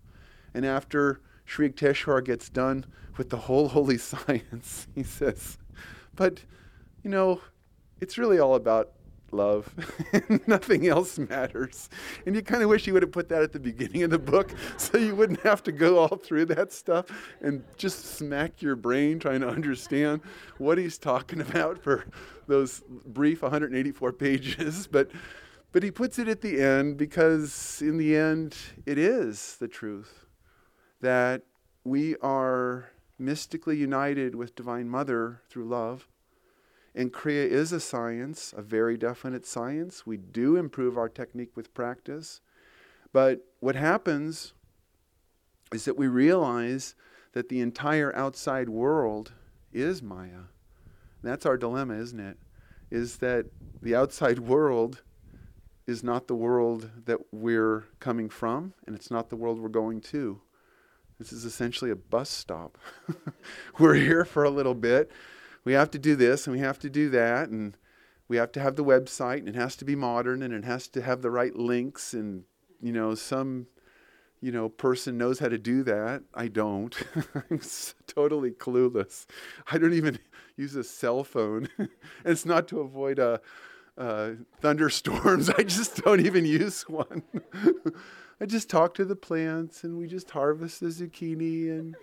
And 0.54 0.66
after 0.66 1.22
Sri 1.46 1.70
Yukteswar 1.70 2.24
gets 2.24 2.50
done 2.50 2.86
with 3.18 3.30
the 3.30 3.38
whole 3.38 3.68
holy 3.70 3.98
science, 3.98 4.88
he 4.96 5.04
says, 5.04 5.58
But, 6.16 6.44
you 7.04 7.10
know, 7.10 7.42
it's 8.00 8.18
really 8.18 8.40
all 8.40 8.56
about 8.56 8.92
love. 9.32 9.74
Nothing 10.48 10.88
else 10.88 11.18
matters. 11.18 11.90
And 12.26 12.36
you 12.36 12.42
kind 12.42 12.64
of 12.64 12.70
wish 12.70 12.86
he 12.86 12.92
would 12.92 13.04
have 13.04 13.12
put 13.12 13.30
that 13.30 13.42
at 13.42 13.52
the 13.54 13.60
beginning 13.60 14.04
of 14.04 14.10
the 14.10 14.20
book 14.20 14.52
so 14.78 14.98
you 14.98 15.16
wouldn't 15.16 15.42
have 15.42 15.64
to 15.64 15.72
go 15.72 16.00
all 16.00 16.18
through 16.18 16.46
that 16.46 16.72
stuff 16.72 17.06
and 17.42 17.64
just 17.78 18.06
smack 18.06 18.62
your 18.62 18.76
brain 18.76 19.20
trying 19.20 19.42
to 19.42 19.48
understand 19.48 20.22
what 20.58 20.78
he's 20.78 20.98
talking 20.98 21.42
about 21.42 21.78
for 21.78 22.06
those 22.48 22.82
brief 23.06 23.42
184 23.42 24.14
pages. 24.14 24.88
But 24.88 25.10
but 25.72 25.84
he 25.84 25.92
puts 25.92 26.18
it 26.18 26.28
at 26.28 26.42
the 26.42 26.60
end 26.60 26.98
because 26.98 27.82
in 27.82 27.98
the 27.98 28.16
end 28.16 28.56
it 28.88 28.98
is 28.98 29.56
the 29.58 29.68
truth 29.68 30.26
that 31.02 31.44
we 31.84 32.16
are 32.18 32.92
mystically 33.18 33.78
united 33.78 34.36
with 34.36 34.56
Divine 34.56 34.90
Mother 34.90 35.42
through 35.50 35.66
love. 35.66 36.08
And 36.96 37.14
Kriya 37.14 37.48
is 37.48 37.72
a 37.72 37.80
science, 37.80 38.54
a 38.58 38.62
very 38.62 38.98
definite 38.98 39.46
science. 39.46 40.06
We 40.06 40.18
do 40.18 40.56
improve 40.56 40.98
our 40.98 41.10
technique 41.10 41.56
with 41.56 41.74
practice. 41.74 42.42
But 43.14 43.46
what 43.60 43.76
happens 43.76 44.54
is 45.74 45.86
that 45.86 45.98
we 45.98 46.08
realize 46.08 46.96
that 47.34 47.50
the 47.50 47.62
entire 47.62 48.16
outside 48.16 48.70
world 48.70 49.34
is 49.72 50.02
Maya. 50.02 50.46
that's 51.22 51.46
our 51.46 51.58
dilemma, 51.58 51.96
isn't 51.96 52.20
it? 52.20 52.38
Is 52.90 53.18
that 53.18 53.46
the 53.82 53.94
outside 53.96 54.40
world 54.40 55.04
is 55.86 56.04
not 56.04 56.28
the 56.28 56.36
world 56.36 56.90
that 57.06 57.20
we're 57.32 57.86
coming 58.00 58.30
from, 58.30 58.74
and 58.86 58.96
it's 58.96 59.12
not 59.12 59.30
the 59.30 59.36
world 59.36 59.60
we're 59.60 59.70
going 59.70 60.02
to. 60.02 60.42
This 61.20 61.32
is 61.32 61.46
essentially 61.46 61.92
a 61.92 61.96
bus 61.96 62.30
stop. 62.30 62.78
We're 63.80 63.96
here 63.96 64.26
for 64.26 64.44
a 64.44 64.50
little 64.50 64.74
bit. 64.74 65.12
We 65.64 65.74
have 65.74 65.92
to 65.92 66.00
do 66.00 66.16
this 66.16 66.48
and 66.48 66.56
we 66.56 66.62
have 66.62 66.80
to 66.80 66.90
do 66.90 67.10
that 67.10 67.50
and 67.50 67.78
we 68.28 68.38
have 68.38 68.52
to 68.54 68.60
have 68.60 68.76
the 68.76 68.86
website 68.86 69.40
and 69.40 69.50
it 69.50 69.56
has 69.56 69.76
to 69.78 69.86
be 69.86 69.96
modern 69.96 70.42
and 70.42 70.54
it 70.54 70.64
has 70.64 70.88
to 70.90 71.02
have 71.02 71.22
the 71.22 71.30
right 71.30 71.56
links 71.56 72.14
and 72.14 72.46
you 72.82 72.94
know 72.94 73.14
some 73.14 73.68
you 74.42 74.52
know, 74.52 74.70
person 74.70 75.18
knows 75.18 75.40
how 75.40 75.50
to 75.50 75.58
do 75.58 75.84
that. 75.84 76.24
I 76.34 76.48
don't. 76.48 76.96
I'm 77.36 77.60
totally 78.08 78.52
clueless. 78.52 79.26
I 79.70 79.78
don't 79.78 79.94
even 79.94 80.20
use 80.56 80.76
a 80.76 80.84
cell 80.84 81.24
phone. 81.24 81.68
it's 82.26 82.46
not 82.46 82.68
to 82.70 82.80
avoid 82.80 83.20
uh, 83.20 83.40
uh, 84.00 84.32
thunderstorms. 84.62 85.50
I 85.58 85.64
just 85.64 86.04
don't 86.04 86.26
even 86.26 86.46
use 86.46 86.84
one. 86.84 87.22
I 88.42 88.46
just 88.46 88.70
talk 88.70 88.94
to 88.96 89.06
the 89.06 89.18
plants 89.18 89.84
and 89.84 89.98
we 89.98 90.08
just 90.08 90.32
harvest 90.32 90.80
the 90.80 90.88
zucchini 90.88 91.70
and 91.70 91.96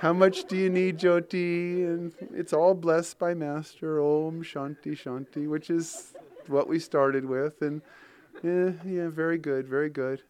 how 0.00 0.12
much 0.12 0.44
do 0.44 0.56
you 0.56 0.68
need, 0.68 0.98
Jyoti? 0.98 1.86
And 1.86 2.12
it's 2.34 2.52
all 2.52 2.74
blessed 2.74 3.18
by 3.20 3.32
Master 3.32 4.00
Om 4.00 4.42
Shanti 4.42 4.98
Shanti, 4.98 5.48
which 5.48 5.70
is 5.70 6.14
what 6.48 6.68
we 6.68 6.80
started 6.80 7.24
with. 7.24 7.62
And 7.62 7.80
yeah, 8.42 8.72
yeah, 8.84 9.08
very 9.08 9.38
good, 9.38 9.68
very 9.68 9.88
good. 9.88 10.22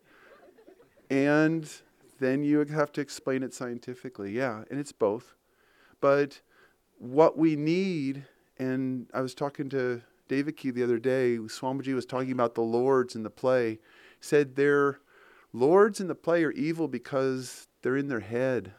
And 1.09 1.69
then 2.21 2.45
you 2.45 2.63
have 2.65 2.93
to 2.93 3.01
explain 3.01 3.43
it 3.43 3.55
scientifically. 3.55 4.33
Yeah, 4.33 4.65
and 4.71 4.79
it's 4.79 4.93
both. 4.93 5.35
But 6.03 6.43
what 6.99 7.39
we 7.39 7.57
need, 7.57 8.27
and 8.59 9.07
I 9.15 9.23
was 9.23 9.35
talking 9.35 9.71
to 9.71 10.03
Devaki 10.29 10.71
the 10.71 10.83
other 10.83 10.99
day, 10.99 11.37
Swamiji 11.39 11.95
was 11.95 12.07
talking 12.07 12.33
about 12.33 12.55
the 12.55 12.63
lords 12.63 13.15
in 13.15 13.23
the 13.23 13.31
play. 13.31 13.79
Said 14.21 14.57
their 14.57 15.01
lords 15.53 16.01
in 16.01 16.09
the 16.09 16.15
play 16.15 16.45
are 16.45 16.51
evil 16.53 16.89
because 16.89 17.69
they're 17.83 17.97
in 17.97 18.09
their 18.09 18.21
head. 18.21 18.73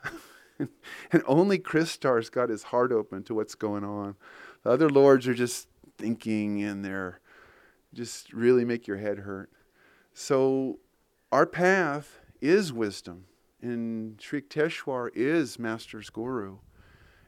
and 0.59 1.23
only 1.27 1.59
Kristar's 1.59 2.29
got 2.29 2.49
his 2.49 2.63
heart 2.63 2.91
open 2.91 3.23
to 3.23 3.35
what's 3.35 3.55
going 3.55 3.83
on. 3.83 4.15
The 4.63 4.71
other 4.71 4.89
lords 4.89 5.27
are 5.27 5.33
just 5.33 5.67
thinking 5.97 6.63
and 6.63 6.83
they're 6.83 7.19
just 7.93 8.33
really 8.33 8.65
make 8.65 8.87
your 8.87 8.97
head 8.97 9.19
hurt. 9.19 9.49
So 10.13 10.79
our 11.31 11.45
path 11.45 12.19
is 12.41 12.71
wisdom, 12.71 13.25
and 13.61 14.21
Sri 14.21 14.41
Yukteswar 14.41 15.09
is 15.13 15.57
Master's 15.57 16.09
guru. 16.09 16.59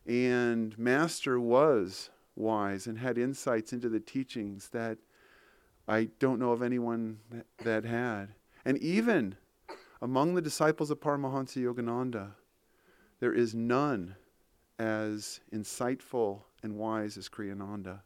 And 0.06 0.78
Master 0.78 1.40
was 1.40 2.10
wise 2.38 2.88
and 2.88 2.98
had 2.98 3.18
insights 3.18 3.74
into 3.74 3.90
the 3.90 4.00
teachings 4.00 4.70
that 4.70 4.98
I 5.88 6.10
don't 6.20 6.40
know 6.40 6.52
of 6.52 6.62
anyone 6.62 7.20
that, 7.64 7.86
had. 7.86 8.30
And 8.66 8.78
even 8.80 9.38
among 10.02 10.36
the 10.36 10.42
disciples 10.42 10.92
of 10.92 11.00
Paramahansa 11.00 11.64
Yogananda, 11.64 12.32
there 13.20 13.34
is 13.34 13.56
none 13.56 14.16
as 14.78 15.40
insightful 15.54 16.42
and 16.62 16.76
wise 16.76 17.18
as 17.18 17.30
Kriyananda. 17.30 18.02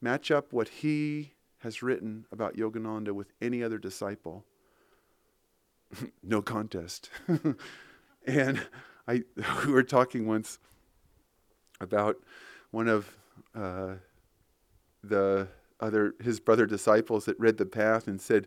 Match 0.00 0.30
up 0.30 0.52
what 0.52 0.68
he 0.68 1.32
has 1.60 1.82
written 1.82 2.26
about 2.32 2.56
Yogananda 2.56 3.12
with 3.12 3.32
any 3.40 3.62
other 3.62 3.78
disciple. 3.78 4.44
no 6.22 6.42
contest. 6.42 7.10
and 8.26 8.66
I, 9.08 9.22
we 9.66 9.72
were 9.72 9.82
talking 9.82 10.26
once 10.26 10.58
about 11.80 12.16
one 12.70 12.88
of 12.88 13.16
uh, 13.54 13.94
the 15.02 15.48
other 15.80 16.14
his 16.20 16.40
brother 16.40 16.66
disciples 16.66 17.26
that 17.26 17.38
read 17.38 17.58
the 17.58 17.66
path 17.66 18.06
and 18.06 18.20
said 18.20 18.46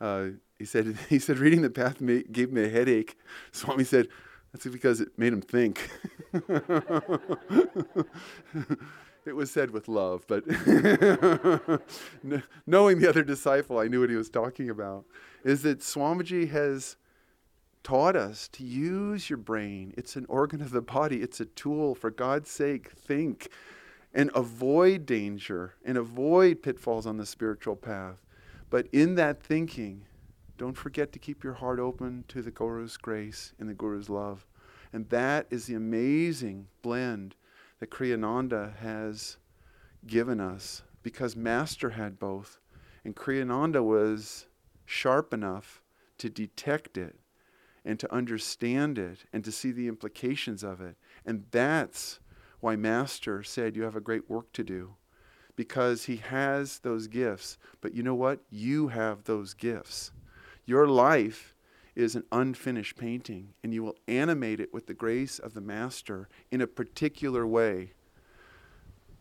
uh, 0.00 0.28
he 0.58 0.64
said 0.64 0.96
he 1.08 1.18
said 1.18 1.38
reading 1.38 1.62
the 1.62 1.70
path 1.70 2.00
made, 2.00 2.32
gave 2.32 2.52
me 2.52 2.64
a 2.64 2.68
headache. 2.68 3.18
Swami 3.52 3.84
said 3.84 4.08
that's 4.52 4.66
because 4.66 5.00
it 5.00 5.16
made 5.16 5.32
him 5.32 5.42
think. 5.42 5.88
it 9.24 9.34
was 9.34 9.48
said 9.50 9.70
with 9.70 9.86
love, 9.86 10.24
but 10.26 10.44
knowing 12.66 12.98
the 12.98 13.08
other 13.08 13.22
disciple, 13.22 13.78
I 13.78 13.86
knew 13.86 14.00
what 14.00 14.10
he 14.10 14.16
was 14.16 14.28
talking 14.28 14.68
about. 14.68 15.04
Is 15.44 15.62
that 15.62 15.78
Swamiji 15.80 16.50
has 16.50 16.96
taught 17.84 18.16
us 18.16 18.48
to 18.48 18.64
use 18.64 19.30
your 19.30 19.36
brain. 19.36 19.94
It's 19.96 20.16
an 20.16 20.26
organ 20.28 20.60
of 20.60 20.70
the 20.70 20.82
body, 20.82 21.22
it's 21.22 21.40
a 21.40 21.46
tool. 21.46 21.94
For 21.94 22.10
God's 22.10 22.50
sake, 22.50 22.90
think 22.90 23.50
and 24.12 24.30
avoid 24.34 25.06
danger 25.06 25.74
and 25.84 25.96
avoid 25.96 26.62
pitfalls 26.62 27.06
on 27.06 27.16
the 27.16 27.26
spiritual 27.26 27.76
path. 27.76 28.24
But 28.68 28.86
in 28.92 29.14
that 29.16 29.42
thinking, 29.42 30.04
don't 30.58 30.76
forget 30.76 31.12
to 31.12 31.18
keep 31.18 31.42
your 31.42 31.54
heart 31.54 31.78
open 31.78 32.24
to 32.28 32.42
the 32.42 32.50
Guru's 32.50 32.96
grace 32.96 33.52
and 33.58 33.68
the 33.68 33.74
Guru's 33.74 34.10
love. 34.10 34.46
And 34.92 35.08
that 35.10 35.46
is 35.50 35.66
the 35.66 35.74
amazing 35.74 36.66
blend 36.82 37.34
that 37.78 37.90
Kriyananda 37.90 38.76
has 38.76 39.38
given 40.06 40.40
us 40.40 40.82
because 41.02 41.36
Master 41.36 41.90
had 41.90 42.18
both. 42.18 42.58
And 43.04 43.16
Kriyananda 43.16 43.82
was 43.82 44.46
sharp 44.84 45.32
enough 45.32 45.80
to 46.18 46.28
detect 46.28 46.98
it 46.98 47.16
and 47.84 47.98
to 47.98 48.12
understand 48.12 48.98
it 48.98 49.24
and 49.32 49.42
to 49.44 49.52
see 49.52 49.72
the 49.72 49.88
implications 49.88 50.62
of 50.62 50.80
it. 50.80 50.96
And 51.24 51.44
that's 51.50 52.20
why 52.60 52.76
Master 52.76 53.42
said, 53.42 53.76
You 53.76 53.82
have 53.82 53.96
a 53.96 54.00
great 54.00 54.28
work 54.28 54.52
to 54.52 54.64
do 54.64 54.94
because 55.56 56.04
he 56.04 56.16
has 56.16 56.78
those 56.78 57.06
gifts. 57.06 57.58
But 57.80 57.94
you 57.94 58.02
know 58.02 58.14
what? 58.14 58.40
You 58.50 58.88
have 58.88 59.24
those 59.24 59.54
gifts. 59.54 60.12
Your 60.64 60.86
life 60.86 61.54
is 61.94 62.14
an 62.14 62.24
unfinished 62.32 62.96
painting, 62.96 63.52
and 63.62 63.74
you 63.74 63.82
will 63.82 63.96
animate 64.08 64.60
it 64.60 64.72
with 64.72 64.86
the 64.86 64.94
grace 64.94 65.38
of 65.38 65.54
the 65.54 65.60
Master 65.60 66.28
in 66.50 66.60
a 66.60 66.66
particular 66.66 67.46
way. 67.46 67.92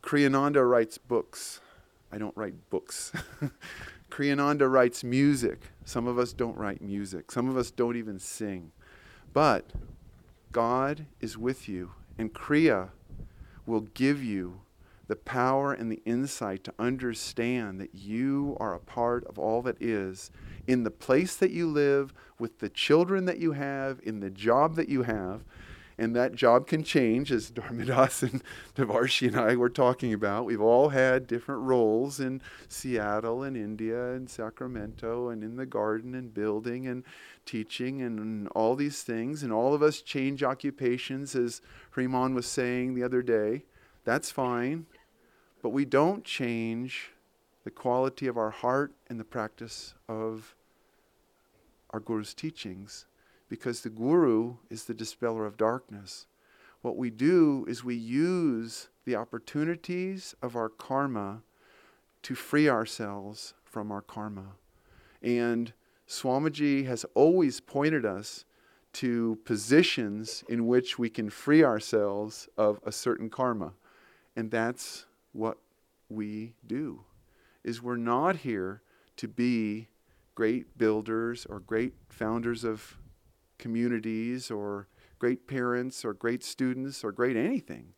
Kriyananda 0.01 0.67
writes 0.69 0.97
books. 0.97 1.59
I 2.11 2.17
don't 2.17 2.37
write 2.37 2.69
books. 2.69 3.11
Kriyananda 4.09 4.71
writes 4.71 5.03
music. 5.03 5.71
Some 5.83 6.07
of 6.07 6.17
us 6.17 6.33
don't 6.33 6.57
write 6.57 6.81
music. 6.81 7.31
Some 7.31 7.49
of 7.49 7.57
us 7.57 7.71
don't 7.71 7.97
even 7.97 8.19
sing. 8.19 8.71
But 9.33 9.65
God 10.51 11.05
is 11.19 11.37
with 11.37 11.67
you, 11.67 11.91
and 12.17 12.33
Kriya 12.33 12.89
will 13.69 13.87
give 13.93 14.23
you 14.23 14.61
the 15.07 15.15
power 15.15 15.73
and 15.73 15.91
the 15.91 16.01
insight 16.05 16.63
to 16.63 16.73
understand 16.77 17.79
that 17.79 17.95
you 17.95 18.55
are 18.59 18.73
a 18.75 18.79
part 18.79 19.25
of 19.25 19.39
all 19.39 19.61
that 19.63 19.81
is 19.81 20.29
in 20.67 20.83
the 20.83 20.91
place 20.91 21.35
that 21.35 21.51
you 21.51 21.67
live, 21.67 22.13
with 22.37 22.59
the 22.59 22.69
children 22.69 23.25
that 23.25 23.39
you 23.39 23.53
have, 23.53 23.99
in 24.03 24.19
the 24.19 24.29
job 24.29 24.75
that 24.75 24.87
you 24.87 25.03
have. 25.03 25.43
And 25.99 26.15
that 26.15 26.33
job 26.33 26.65
can 26.65 26.81
change, 26.81 27.29
as 27.29 27.51
Dharmadas 27.51 28.23
and 28.31 28.41
Devarshi 28.73 29.27
and 29.27 29.35
I 29.35 29.57
were 29.57 29.69
talking 29.69 30.13
about. 30.13 30.45
We've 30.45 30.61
all 30.61 30.89
had 30.89 31.27
different 31.27 31.63
roles 31.63 32.21
in 32.21 32.41
Seattle 32.69 33.43
and 33.43 33.57
India 33.57 34.13
and 34.13 34.29
Sacramento 34.29 35.27
and 35.27 35.43
in 35.43 35.57
the 35.57 35.65
garden 35.65 36.15
and 36.15 36.33
building 36.33 36.87
and 36.87 37.03
teaching 37.45 38.01
and 38.01 38.47
all 38.49 38.77
these 38.77 39.03
things. 39.03 39.43
And 39.43 39.51
all 39.51 39.73
of 39.73 39.83
us 39.83 40.01
change 40.01 40.41
occupations, 40.41 41.35
as 41.35 41.61
Hriman 41.93 42.33
was 42.33 42.45
saying 42.45 42.95
the 42.95 43.03
other 43.03 43.21
day. 43.21 43.65
That's 44.05 44.31
fine. 44.31 44.85
But 45.61 45.71
we 45.71 45.83
don't 45.83 46.23
change 46.23 47.11
the 47.65 47.71
quality 47.71 48.25
of 48.27 48.37
our 48.37 48.51
heart 48.51 48.93
and 49.09 49.19
the 49.19 49.25
practice 49.25 49.95
of 50.07 50.55
our 51.89 51.99
Guru's 51.99 52.33
teachings 52.33 53.05
because 53.49 53.81
the 53.81 53.89
Guru 53.89 54.57
is 54.69 54.85
the 54.85 54.93
dispeller 54.93 55.45
of 55.45 55.57
darkness. 55.57 56.27
What 56.81 56.95
we 56.95 57.09
do 57.09 57.65
is 57.67 57.83
we 57.83 57.95
use 57.95 58.87
the 59.05 59.15
opportunities 59.15 60.35
of 60.41 60.55
our 60.55 60.69
karma 60.69 61.41
to 62.21 62.35
free 62.35 62.69
ourselves 62.69 63.53
from 63.65 63.91
our 63.91 64.01
karma. 64.01 64.55
And 65.21 65.73
Swamiji 66.07 66.85
has 66.85 67.05
always 67.15 67.59
pointed 67.59 68.05
us 68.05 68.45
to 68.93 69.37
positions 69.45 70.43
in 70.47 70.67
which 70.67 70.97
we 70.97 71.09
can 71.09 71.29
free 71.29 71.63
ourselves 71.63 72.47
of 72.57 72.79
a 72.85 72.91
certain 72.91 73.29
karma. 73.29 73.73
And 74.35 74.49
that's 74.49 75.05
what 75.33 75.57
we 76.09 76.53
do. 76.65 77.03
Is 77.63 77.81
we're 77.81 77.97
not 77.97 78.37
here 78.37 78.81
to 79.17 79.27
be 79.27 79.89
great 80.33 80.77
builders 80.77 81.45
or 81.49 81.59
great 81.59 81.93
founders 82.07 82.63
of 82.63 82.97
communities 83.59 84.49
or 84.49 84.87
great 85.19 85.47
parents 85.47 86.03
or 86.03 86.13
great 86.13 86.43
students 86.43 87.03
or 87.03 87.11
great 87.11 87.35
anything. 87.35 87.93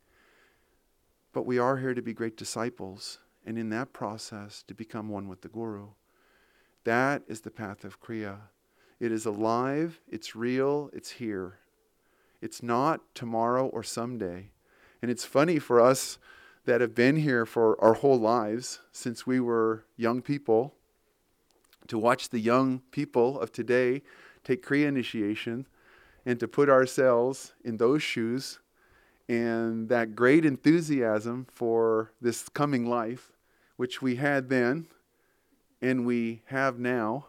But 1.32 1.46
we 1.46 1.58
are 1.58 1.78
here 1.78 1.94
to 1.94 2.02
be 2.02 2.12
great 2.12 2.36
disciples 2.36 3.18
and 3.46 3.56
in 3.56 3.70
that 3.70 3.92
process 3.92 4.62
to 4.68 4.74
become 4.74 5.08
one 5.08 5.28
with 5.28 5.40
the 5.40 5.48
Guru. 5.48 5.88
That 6.84 7.22
is 7.26 7.40
the 7.40 7.50
path 7.50 7.84
of 7.84 8.00
Kriya. 8.00 8.36
It 9.00 9.10
is 9.10 9.24
alive, 9.24 10.00
it's 10.08 10.36
real, 10.36 10.90
it's 10.92 11.12
here. 11.12 11.58
It's 12.40 12.62
not 12.62 13.00
tomorrow 13.14 13.66
or 13.66 13.82
someday. 13.82 14.50
And 15.00 15.10
it's 15.10 15.24
funny 15.24 15.58
for 15.58 15.80
us 15.80 16.18
that 16.64 16.80
have 16.80 16.94
been 16.94 17.16
here 17.16 17.46
for 17.46 17.82
our 17.82 17.94
whole 17.94 18.18
lives 18.18 18.80
since 18.92 19.26
we 19.26 19.40
were 19.40 19.84
young 19.96 20.22
people 20.22 20.74
to 21.88 21.98
watch 21.98 22.28
the 22.28 22.38
young 22.38 22.80
people 22.90 23.40
of 23.40 23.52
today 23.52 24.02
take 24.44 24.64
Kriya 24.64 24.86
initiation 24.86 25.66
and 26.24 26.38
to 26.40 26.48
put 26.48 26.68
ourselves 26.68 27.52
in 27.64 27.76
those 27.76 28.02
shoes 28.02 28.60
and 29.28 29.88
that 29.88 30.14
great 30.14 30.44
enthusiasm 30.44 31.46
for 31.52 32.12
this 32.20 32.48
coming 32.48 32.88
life, 32.88 33.32
which 33.76 34.02
we 34.02 34.16
had 34.16 34.48
then 34.48 34.86
and 35.80 36.06
we 36.06 36.42
have 36.46 36.78
now, 36.78 37.26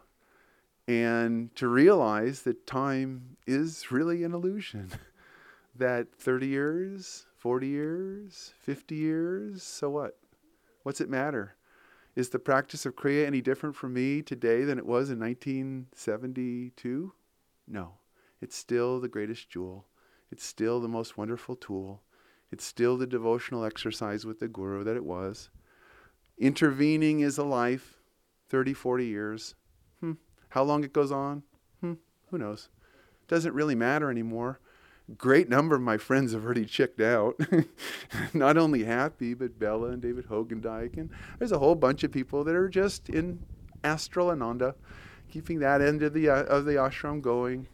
and 0.87 1.53
to 1.55 1.67
realize 1.67 2.43
that 2.43 2.67
time 2.67 3.37
is 3.47 3.91
really 3.91 4.23
an 4.23 4.33
illusion. 4.33 4.91
that 5.75 6.13
30 6.15 6.47
years, 6.47 7.25
40 7.37 7.67
years, 7.67 8.53
50 8.59 8.95
years, 8.95 9.63
so 9.63 9.89
what? 9.89 10.17
What's 10.83 11.01
it 11.01 11.09
matter? 11.09 11.55
Is 12.15 12.29
the 12.29 12.39
practice 12.39 12.85
of 12.85 12.95
Kriya 12.95 13.25
any 13.25 13.41
different 13.41 13.75
for 13.75 13.89
me 13.89 14.21
today 14.21 14.63
than 14.63 14.77
it 14.77 14.85
was 14.85 15.09
in 15.09 15.19
1972? 15.19 17.13
No. 17.67 17.93
It's 18.39 18.55
still 18.55 18.99
the 18.99 19.07
greatest 19.07 19.49
jewel. 19.49 19.87
It's 20.31 20.45
still 20.45 20.79
the 20.79 20.87
most 20.87 21.17
wonderful 21.17 21.55
tool. 21.55 22.03
It's 22.51 22.65
still 22.65 22.97
the 22.97 23.07
devotional 23.07 23.63
exercise 23.63 24.25
with 24.25 24.39
the 24.39 24.47
Guru 24.47 24.83
that 24.83 24.95
it 24.95 25.05
was. 25.05 25.49
Intervening 26.37 27.21
is 27.21 27.39
a 27.39 27.43
life, 27.43 27.99
30, 28.49 28.73
40 28.73 29.05
years. 29.05 29.55
Hmm. 29.99 30.13
How 30.49 30.63
long 30.63 30.83
it 30.83 30.93
goes 30.93 31.11
on? 31.11 31.41
Hmm. 31.81 31.93
Who 32.29 32.37
knows? 32.37 32.69
Doesn't 33.27 33.55
really 33.55 33.75
matter 33.75 34.11
anymore. 34.11 34.59
Great 35.17 35.49
number 35.49 35.75
of 35.75 35.81
my 35.81 35.97
friends 35.97 36.33
have 36.33 36.45
already 36.45 36.65
checked 36.65 37.01
out. 37.01 37.37
Not 38.33 38.57
only 38.57 38.85
happy, 38.85 39.33
but 39.33 39.59
Bella 39.59 39.89
and 39.89 40.01
David 40.01 40.27
Hogendijk. 40.27 40.97
And 40.97 41.09
there's 41.37 41.51
a 41.51 41.59
whole 41.59 41.75
bunch 41.75 42.03
of 42.03 42.11
people 42.11 42.43
that 42.45 42.55
are 42.55 42.69
just 42.69 43.09
in 43.09 43.39
astral 43.83 44.31
ananda, 44.31 44.75
keeping 45.29 45.59
that 45.59 45.81
end 45.81 46.03
of 46.03 46.13
the, 46.13 46.29
uh, 46.29 46.43
of 46.43 46.65
the 46.65 46.73
ashram 46.73 47.21
going. 47.21 47.67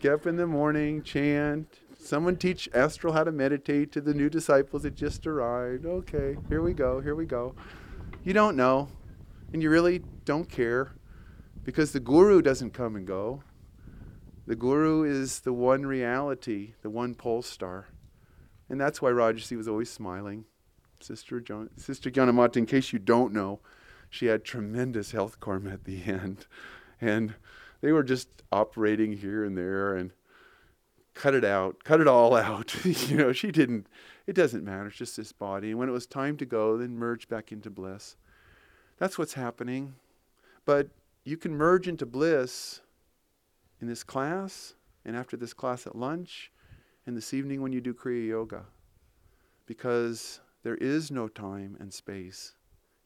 Get 0.00 0.12
up 0.12 0.26
in 0.26 0.36
the 0.36 0.46
morning, 0.46 1.02
chant, 1.02 1.80
Someone 2.00 2.36
teach 2.36 2.68
astral 2.72 3.12
how 3.12 3.24
to 3.24 3.32
meditate 3.32 3.92
to 3.92 4.00
the 4.00 4.14
new 4.14 4.30
disciples 4.30 4.84
that 4.84 4.94
just 4.94 5.26
arrived. 5.26 5.84
Okay, 5.84 6.36
here 6.48 6.62
we 6.62 6.72
go, 6.72 7.00
here 7.00 7.14
we 7.14 7.26
go. 7.26 7.54
You 8.24 8.32
don't 8.32 8.56
know, 8.56 8.88
and 9.52 9.62
you 9.62 9.68
really 9.68 10.02
don't 10.24 10.48
care 10.48 10.92
because 11.64 11.92
the 11.92 12.00
guru 12.00 12.40
doesn't 12.40 12.70
come 12.70 12.96
and 12.96 13.06
go. 13.06 13.42
The 14.48 14.56
guru 14.56 15.02
is 15.02 15.40
the 15.40 15.52
one 15.52 15.84
reality, 15.84 16.72
the 16.80 16.88
one 16.88 17.14
pole 17.14 17.42
star. 17.42 17.88
And 18.70 18.80
that's 18.80 19.02
why 19.02 19.10
Rajarsi 19.10 19.58
was 19.58 19.68
always 19.68 19.90
smiling. 19.90 20.46
Sister 21.00 21.38
John, 21.38 21.68
Sister 21.76 22.10
Gyanamata, 22.10 22.56
in 22.56 22.64
case 22.64 22.90
you 22.90 22.98
don't 22.98 23.34
know, 23.34 23.60
she 24.08 24.24
had 24.24 24.46
tremendous 24.46 25.10
health 25.10 25.38
karma 25.38 25.72
at 25.72 25.84
the 25.84 26.02
end. 26.06 26.46
And 26.98 27.34
they 27.82 27.92
were 27.92 28.02
just 28.02 28.42
operating 28.50 29.12
here 29.12 29.44
and 29.44 29.56
there 29.56 29.94
and 29.94 30.12
cut 31.12 31.34
it 31.34 31.44
out, 31.44 31.84
cut 31.84 32.00
it 32.00 32.08
all 32.08 32.34
out. 32.34 32.74
you 32.86 33.18
know, 33.18 33.34
she 33.34 33.52
didn't, 33.52 33.86
it 34.26 34.32
doesn't 34.32 34.64
matter, 34.64 34.86
it's 34.86 34.96
just 34.96 35.18
this 35.18 35.30
body. 35.30 35.72
And 35.72 35.78
when 35.78 35.90
it 35.90 35.92
was 35.92 36.06
time 36.06 36.38
to 36.38 36.46
go, 36.46 36.78
then 36.78 36.96
merge 36.96 37.28
back 37.28 37.52
into 37.52 37.68
bliss. 37.68 38.16
That's 38.96 39.18
what's 39.18 39.34
happening. 39.34 39.96
But 40.64 40.88
you 41.22 41.36
can 41.36 41.54
merge 41.54 41.86
into 41.86 42.06
bliss 42.06 42.80
in 43.80 43.88
this 43.88 44.02
class, 44.02 44.74
and 45.04 45.16
after 45.16 45.36
this 45.36 45.52
class 45.52 45.86
at 45.86 45.96
lunch, 45.96 46.52
and 47.06 47.16
this 47.16 47.32
evening 47.32 47.62
when 47.62 47.72
you 47.72 47.80
do 47.80 47.94
Kriya 47.94 48.28
Yoga. 48.28 48.64
Because 49.66 50.40
there 50.62 50.76
is 50.76 51.10
no 51.10 51.26
time 51.28 51.76
and 51.80 51.92
space. 51.92 52.54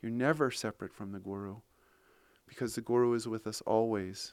You're 0.00 0.10
never 0.10 0.50
separate 0.50 0.92
from 0.92 1.12
the 1.12 1.20
Guru. 1.20 1.56
Because 2.48 2.74
the 2.74 2.80
Guru 2.80 3.14
is 3.14 3.28
with 3.28 3.46
us 3.46 3.60
always. 3.66 4.32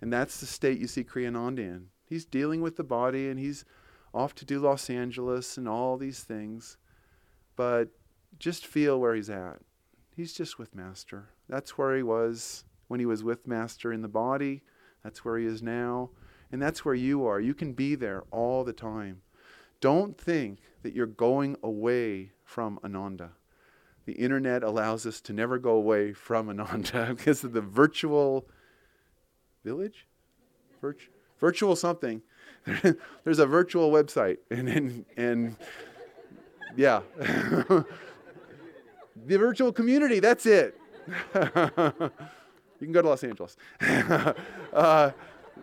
And 0.00 0.10
that's 0.10 0.40
the 0.40 0.46
state 0.46 0.78
you 0.78 0.86
see 0.86 1.04
Kriyananda 1.04 1.58
in. 1.58 1.86
He's 2.04 2.24
dealing 2.24 2.62
with 2.62 2.76
the 2.76 2.84
body 2.84 3.28
and 3.28 3.38
he's 3.38 3.64
off 4.14 4.34
to 4.36 4.44
do 4.44 4.58
Los 4.58 4.88
Angeles 4.88 5.58
and 5.58 5.68
all 5.68 5.98
these 5.98 6.20
things. 6.20 6.78
But 7.54 7.88
just 8.38 8.66
feel 8.66 8.98
where 8.98 9.14
he's 9.14 9.30
at. 9.30 9.58
He's 10.16 10.32
just 10.32 10.58
with 10.58 10.74
Master. 10.74 11.28
That's 11.48 11.76
where 11.76 11.94
he 11.94 12.02
was 12.02 12.64
when 12.88 13.00
he 13.00 13.06
was 13.06 13.22
with 13.22 13.46
Master 13.46 13.92
in 13.92 14.02
the 14.02 14.08
body. 14.08 14.62
That's 15.02 15.24
where 15.24 15.38
he 15.38 15.46
is 15.46 15.62
now. 15.62 16.10
And 16.50 16.60
that's 16.60 16.84
where 16.84 16.94
you 16.94 17.26
are. 17.26 17.40
You 17.40 17.54
can 17.54 17.72
be 17.72 17.94
there 17.94 18.24
all 18.30 18.62
the 18.64 18.72
time. 18.72 19.22
Don't 19.80 20.18
think 20.18 20.58
that 20.82 20.94
you're 20.94 21.06
going 21.06 21.56
away 21.62 22.32
from 22.44 22.78
Ananda. 22.84 23.30
The 24.04 24.12
internet 24.12 24.62
allows 24.62 25.06
us 25.06 25.20
to 25.22 25.32
never 25.32 25.58
go 25.58 25.70
away 25.70 26.12
from 26.12 26.48
Ananda 26.48 27.14
because 27.16 27.44
of 27.44 27.52
the 27.52 27.60
virtual 27.60 28.46
village? 29.64 30.06
Virtual 30.80 31.12
virtual 31.42 31.76
something. 31.76 32.22
There's 33.24 33.40
a 33.40 33.46
virtual 33.46 33.90
website, 33.90 34.38
and 34.50 34.68
and, 34.68 35.04
and 35.16 35.56
yeah, 36.76 37.02
the 37.18 37.84
virtual 39.26 39.72
community. 39.72 40.20
That's 40.20 40.46
it. 40.46 40.78
You 42.82 42.86
can 42.86 42.92
go 42.92 43.02
to 43.02 43.08
Los 43.08 43.22
Angeles. 43.22 43.56
uh, 44.72 45.12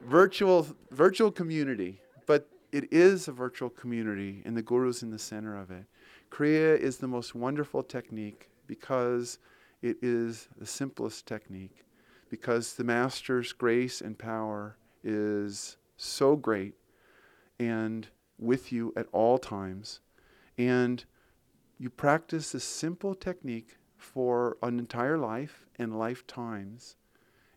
virtual 0.06 0.66
virtual 0.92 1.30
community, 1.32 2.00
but 2.26 2.48
it 2.72 2.94
is 2.94 3.28
a 3.28 3.34
virtual 3.34 3.70
community, 3.70 4.42
and 4.46 4.56
the 4.56 4.62
guru's 4.62 5.04
in 5.04 5.12
the 5.12 5.20
center 5.20 5.58
of 5.58 5.70
it. 5.70 5.84
Kriya 6.32 6.80
is 6.80 6.98
the 6.98 7.08
most 7.08 7.36
wonderful 7.36 7.84
technique 7.84 8.50
because 8.68 9.38
it 9.82 9.98
is 10.02 10.48
the 10.58 10.66
simplest 10.66 11.26
technique, 11.26 11.84
because 12.30 12.76
the 12.76 12.86
master's 12.86 13.52
grace 13.52 14.00
and 14.00 14.18
power 14.18 14.78
is 15.04 15.76
so 15.98 16.38
great 16.38 16.76
and 17.60 18.08
with 18.38 18.72
you 18.72 18.94
at 18.96 19.08
all 19.12 19.38
times. 19.38 20.00
And 20.58 21.04
you 21.78 21.90
practice 21.90 22.54
this 22.54 22.64
simple 22.64 23.14
technique 23.14 23.76
for 23.98 24.58
an 24.64 24.80
entire 24.80 25.18
life 25.18 25.66
and 25.78 26.00
lifetimes. 26.00 26.96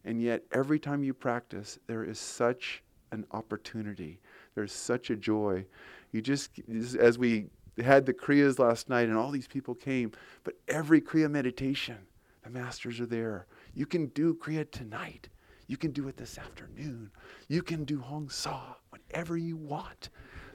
And 0.04 0.20
yet, 0.20 0.42
every 0.52 0.78
time 0.78 1.04
you 1.04 1.14
practice, 1.14 1.78
there 1.86 2.04
is 2.04 2.18
such 2.18 2.82
an 3.12 3.24
opportunity. 3.30 4.20
There's 4.54 4.72
such 4.72 5.10
a 5.10 5.16
joy. 5.16 5.64
You 6.10 6.20
just, 6.20 6.50
as 6.98 7.18
we 7.18 7.46
had 7.82 8.04
the 8.04 8.12
Kriyas 8.12 8.58
last 8.58 8.88
night 8.88 9.08
and 9.08 9.16
all 9.16 9.30
these 9.30 9.46
people 9.46 9.74
came, 9.74 10.12
but 10.44 10.54
every 10.68 11.00
Kriya 11.00 11.30
meditation, 11.30 11.98
the 12.42 12.50
masters 12.50 13.00
are 13.00 13.06
there. 13.06 13.46
You 13.74 13.86
can 13.86 14.06
do 14.08 14.34
Kriya 14.34 14.70
tonight. 14.70 15.28
You 15.68 15.76
can 15.76 15.92
do 15.92 16.08
it 16.08 16.16
this 16.16 16.36
afternoon. 16.36 17.10
You 17.48 17.62
can 17.62 17.84
do 17.84 18.00
Hong 18.00 18.28
Sau 18.28 18.76
whenever 18.90 19.36
you 19.36 19.56
want. 19.56 20.10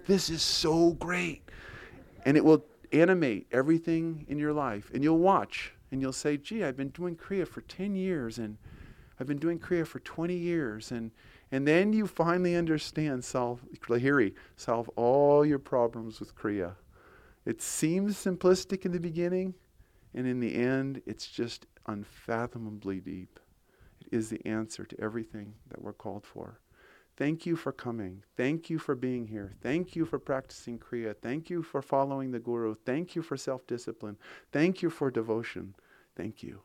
This 0.05 0.29
is 0.29 0.41
so 0.41 0.91
great. 0.93 1.43
And 2.25 2.37
it 2.37 2.43
will 2.43 2.65
animate 2.91 3.47
everything 3.51 4.25
in 4.27 4.37
your 4.37 4.53
life. 4.53 4.91
And 4.93 5.03
you'll 5.03 5.17
watch 5.17 5.73
and 5.91 6.01
you'll 6.01 6.13
say, 6.13 6.37
gee, 6.37 6.63
I've 6.63 6.77
been 6.77 6.89
doing 6.89 7.15
Kriya 7.15 7.47
for 7.47 7.61
10 7.61 7.95
years 7.95 8.37
and 8.37 8.57
I've 9.19 9.27
been 9.27 9.37
doing 9.37 9.59
Kriya 9.59 9.85
for 9.85 9.99
20 9.99 10.35
years. 10.35 10.91
And, 10.91 11.11
and 11.51 11.67
then 11.67 11.93
you 11.93 12.07
finally 12.07 12.55
understand, 12.55 13.23
solve, 13.23 13.61
Lahiri, 13.87 14.33
solve 14.55 14.89
all 14.95 15.45
your 15.45 15.59
problems 15.59 16.19
with 16.19 16.35
Kriya. 16.35 16.75
It 17.45 17.61
seems 17.61 18.17
simplistic 18.17 18.85
in 18.85 18.91
the 18.91 18.99
beginning, 18.99 19.53
and 20.13 20.27
in 20.27 20.39
the 20.41 20.55
end, 20.55 21.01
it's 21.05 21.27
just 21.27 21.65
unfathomably 21.85 22.99
deep 22.99 23.39
It 24.01 24.07
is 24.11 24.29
the 24.29 24.45
answer 24.45 24.83
to 24.83 24.99
everything 24.99 25.53
that 25.69 25.81
we're 25.81 25.93
called 25.93 26.25
for. 26.25 26.59
Thank 27.15 27.45
you 27.45 27.55
for 27.55 27.71
coming. 27.71 28.23
Thank 28.35 28.69
you 28.69 28.77
for 28.77 28.93
being 28.93 29.27
here. 29.27 29.53
Thank 29.63 29.95
you 29.95 30.05
for 30.05 30.19
practicing 30.19 30.77
Kriya. 30.77 31.15
Thank 31.19 31.49
you 31.49 31.63
for 31.63 31.81
following 31.81 32.31
the 32.31 32.39
Guru. 32.39 32.75
Thank 32.75 33.15
you 33.15 33.23
for 33.23 33.37
self 33.37 33.65
discipline. 33.65 34.17
Thank 34.51 34.83
you 34.83 34.91
for 34.91 35.09
devotion. 35.09 35.73
Thank 36.15 36.43
you. 36.43 36.61